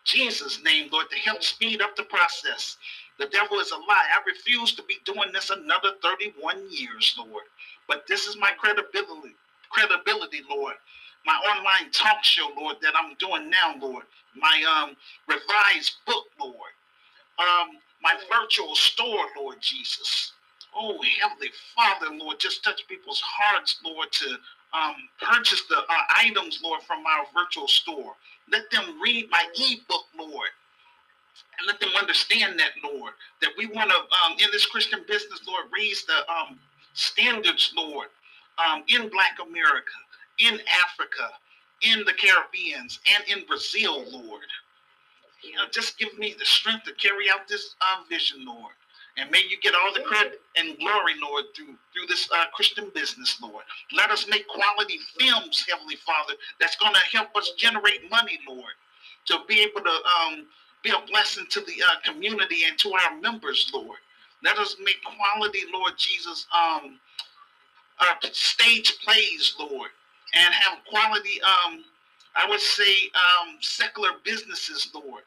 Jesus' 0.04 0.62
name, 0.64 0.88
Lord, 0.92 1.10
to 1.10 1.16
help 1.18 1.42
speed 1.42 1.82
up 1.82 1.96
the 1.96 2.04
process. 2.04 2.76
The 3.18 3.26
devil 3.26 3.58
is 3.60 3.70
a 3.72 3.76
lie. 3.76 4.08
I 4.14 4.20
refuse 4.26 4.74
to 4.74 4.82
be 4.84 4.98
doing 5.04 5.32
this 5.32 5.50
another 5.50 5.92
31 6.02 6.66
years, 6.70 7.14
Lord. 7.18 7.44
But 7.88 8.06
this 8.08 8.26
is 8.26 8.38
my 8.38 8.52
credibility, 8.58 9.36
credibility, 9.70 10.42
Lord. 10.50 10.74
My 11.26 11.34
online 11.34 11.92
talk 11.92 12.24
show, 12.24 12.50
Lord, 12.56 12.76
that 12.82 12.94
I'm 12.96 13.14
doing 13.16 13.50
now, 13.50 13.76
Lord. 13.80 14.04
My 14.36 14.64
um 14.82 14.96
revised 15.28 15.94
book, 16.06 16.26
Lord. 16.40 16.72
Um, 17.38 17.78
my 18.02 18.14
virtual 18.30 18.74
store, 18.76 19.26
Lord 19.36 19.58
Jesus. 19.60 20.32
Oh, 20.76 20.98
Heavenly 21.20 21.50
Father, 21.76 22.14
Lord, 22.16 22.38
just 22.40 22.64
touch 22.64 22.82
people's 22.88 23.22
hearts, 23.24 23.78
Lord, 23.84 24.12
to 24.12 24.38
um, 24.74 24.94
purchase 25.20 25.62
the 25.68 25.78
uh, 25.78 25.84
items, 26.16 26.60
Lord, 26.62 26.82
from 26.82 27.04
our 27.06 27.26
virtual 27.34 27.68
store. 27.68 28.14
Let 28.52 28.70
them 28.70 29.00
read 29.02 29.30
my 29.30 29.44
ebook, 29.56 30.04
Lord 30.18 30.48
and 31.58 31.66
let 31.66 31.80
them 31.80 31.90
understand 31.98 32.58
that, 32.60 32.72
Lord, 32.84 33.12
that 33.42 33.50
we 33.58 33.66
want 33.66 33.90
to, 33.90 33.96
um, 33.98 34.34
in 34.38 34.48
this 34.52 34.66
Christian 34.66 35.00
business, 35.08 35.40
Lord, 35.46 35.66
raise 35.76 36.04
the 36.04 36.18
um, 36.30 36.58
standards, 36.98 37.72
Lord, 37.76 38.08
um, 38.58 38.82
in 38.88 39.08
Black 39.08 39.38
America, 39.40 39.98
in 40.38 40.60
Africa, 40.84 41.30
in 41.82 42.04
the 42.04 42.12
Caribbeans, 42.12 42.98
and 43.14 43.38
in 43.38 43.46
Brazil, 43.46 44.04
Lord. 44.10 44.46
You 45.42 45.54
know, 45.54 45.64
just 45.70 45.98
give 45.98 46.16
me 46.18 46.34
the 46.38 46.44
strength 46.44 46.84
to 46.84 46.94
carry 46.94 47.26
out 47.32 47.46
this 47.48 47.76
uh, 47.80 48.02
vision, 48.08 48.44
Lord. 48.44 48.72
And 49.16 49.30
may 49.30 49.42
you 49.48 49.58
get 49.60 49.74
all 49.74 49.92
the 49.94 50.00
credit 50.02 50.40
and 50.56 50.78
glory, 50.78 51.14
Lord, 51.22 51.44
through 51.56 51.74
through 51.92 52.06
this 52.08 52.28
uh, 52.32 52.44
Christian 52.54 52.90
business, 52.94 53.38
Lord. 53.42 53.64
Let 53.92 54.10
us 54.10 54.28
make 54.28 54.46
quality 54.48 54.98
films, 55.18 55.64
Heavenly 55.68 55.96
Father, 55.96 56.34
that's 56.60 56.76
going 56.76 56.94
to 56.94 57.16
help 57.16 57.34
us 57.36 57.52
generate 57.56 58.08
money, 58.10 58.38
Lord, 58.48 58.74
to 59.26 59.38
be 59.48 59.60
able 59.60 59.80
to 59.82 59.90
um, 59.90 60.46
be 60.82 60.90
a 60.90 61.06
blessing 61.10 61.46
to 61.50 61.60
the 61.60 61.82
uh, 61.82 62.12
community 62.12 62.64
and 62.68 62.78
to 62.78 62.92
our 62.94 63.16
members, 63.20 63.70
Lord. 63.74 63.98
Let 64.44 64.58
us 64.58 64.76
make 64.82 64.98
quality, 65.04 65.60
Lord 65.72 65.94
Jesus, 65.98 66.46
um, 66.54 66.98
uh, 68.00 68.14
stage 68.32 68.98
plays, 69.04 69.54
Lord, 69.58 69.90
and 70.34 70.54
have 70.54 70.78
quality, 70.90 71.40
um, 71.42 71.84
I 72.36 72.48
would 72.48 72.60
say, 72.60 72.94
um, 73.14 73.56
secular 73.60 74.10
businesses, 74.24 74.90
Lord, 74.94 75.24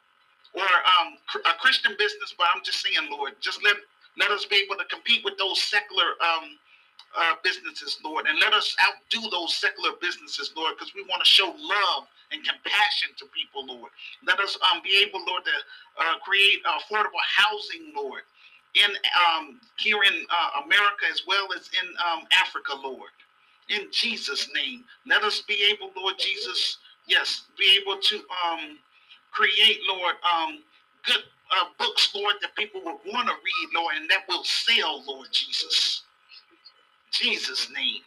or 0.54 0.62
um, 0.62 1.14
a 1.46 1.54
Christian 1.60 1.94
business. 1.98 2.34
But 2.38 2.48
I'm 2.54 2.62
just 2.64 2.82
saying, 2.82 3.08
Lord, 3.10 3.34
just 3.40 3.62
let 3.64 3.76
let 4.18 4.30
us 4.30 4.44
be 4.46 4.56
able 4.56 4.76
to 4.76 4.84
compete 4.86 5.24
with 5.24 5.38
those 5.38 5.62
secular 5.62 6.16
um, 6.20 6.58
uh, 7.18 7.34
businesses, 7.44 7.98
Lord, 8.04 8.26
and 8.28 8.38
let 8.40 8.52
us 8.54 8.76
outdo 8.84 9.30
those 9.30 9.56
secular 9.56 9.92
businesses, 10.00 10.52
Lord, 10.56 10.74
because 10.76 10.94
we 10.94 11.02
want 11.04 11.22
to 11.24 11.28
show 11.30 11.54
love 11.56 12.08
and 12.32 12.42
compassion 12.44 13.10
to 13.18 13.26
people, 13.34 13.66
Lord. 13.66 13.90
Let 14.26 14.40
us 14.40 14.58
um, 14.72 14.82
be 14.84 15.02
able, 15.06 15.24
Lord, 15.26 15.44
to 15.44 15.56
uh, 16.04 16.18
create 16.24 16.62
affordable 16.64 17.22
housing, 17.36 17.92
Lord, 17.96 18.22
in 18.74 18.90
um, 19.28 19.60
here 19.78 20.02
in 20.04 20.26
uh, 20.30 20.62
America 20.64 21.06
as 21.10 21.22
well 21.26 21.48
as 21.56 21.70
in 21.82 21.88
um, 22.06 22.24
Africa, 22.40 22.72
Lord. 22.82 23.10
In 23.68 23.88
Jesus' 23.92 24.48
name, 24.54 24.84
let 25.06 25.22
us 25.22 25.42
be 25.42 25.64
able, 25.72 25.90
Lord 25.96 26.16
Jesus, 26.18 26.78
yes, 27.06 27.44
be 27.58 27.78
able 27.80 28.00
to 28.00 28.16
um, 28.46 28.78
create, 29.32 29.78
Lord, 29.88 30.14
um, 30.30 30.60
good 31.06 31.22
uh, 31.56 31.66
books, 31.78 32.10
Lord, 32.14 32.34
that 32.42 32.54
people 32.56 32.82
would 32.84 32.98
want 33.12 33.28
to 33.28 33.34
read, 33.34 33.68
Lord, 33.74 33.94
and 33.96 34.10
that 34.10 34.24
will 34.28 34.44
sell, 34.44 35.04
Lord 35.06 35.28
Jesus. 35.32 36.02
Jesus' 37.12 37.70
name. 37.74 38.02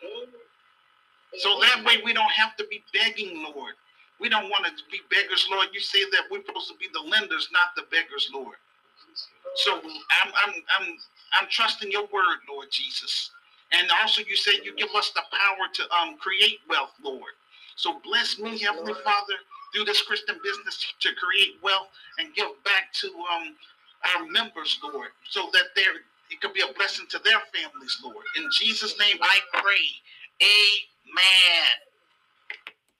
So 1.39 1.59
that 1.61 1.83
way 1.85 2.01
we 2.03 2.13
don't 2.13 2.31
have 2.31 2.55
to 2.57 2.65
be 2.69 2.83
begging, 2.93 3.43
Lord. 3.55 3.73
We 4.19 4.29
don't 4.29 4.49
want 4.49 4.65
to 4.65 4.73
be 4.91 5.01
beggars, 5.09 5.47
Lord. 5.51 5.67
You 5.73 5.79
say 5.81 5.99
that 6.11 6.23
we're 6.31 6.43
supposed 6.45 6.69
to 6.69 6.75
be 6.77 6.87
the 6.93 7.01
lenders, 7.01 7.49
not 7.51 7.75
the 7.75 7.83
beggars, 7.91 8.29
Lord. 8.33 8.57
So 9.55 9.77
I'm 9.77 10.29
I'm 10.45 10.53
I'm 10.79 10.87
I'm 11.41 11.47
trusting 11.49 11.91
your 11.91 12.03
word, 12.03 12.39
Lord 12.49 12.67
Jesus. 12.71 13.31
And 13.73 13.87
also 14.01 14.23
you 14.27 14.35
said 14.35 14.55
you 14.63 14.75
give 14.75 14.89
us 14.95 15.11
the 15.11 15.23
power 15.31 15.67
to 15.73 15.83
um 15.95 16.17
create 16.17 16.59
wealth, 16.69 16.93
Lord. 17.03 17.33
So 17.75 18.01
bless 18.03 18.39
me, 18.39 18.59
Heavenly 18.59 18.93
Father, 19.03 19.35
through 19.73 19.85
this 19.85 20.01
Christian 20.03 20.37
business 20.43 20.93
to 21.01 21.09
create 21.15 21.57
wealth 21.63 21.89
and 22.19 22.33
give 22.35 22.49
back 22.65 22.93
to 23.01 23.07
um 23.09 23.55
our 24.17 24.25
members, 24.27 24.79
Lord, 24.83 25.09
so 25.29 25.49
that 25.53 25.75
there 25.75 25.93
it 26.31 26.41
could 26.41 26.53
be 26.53 26.61
a 26.61 26.73
blessing 26.73 27.07
to 27.11 27.19
their 27.19 27.41
families, 27.53 27.99
Lord. 28.03 28.25
In 28.37 28.49
Jesus' 28.51 28.99
name 28.99 29.17
I 29.21 29.39
pray. 29.53 29.85
Amen. 30.41 31.94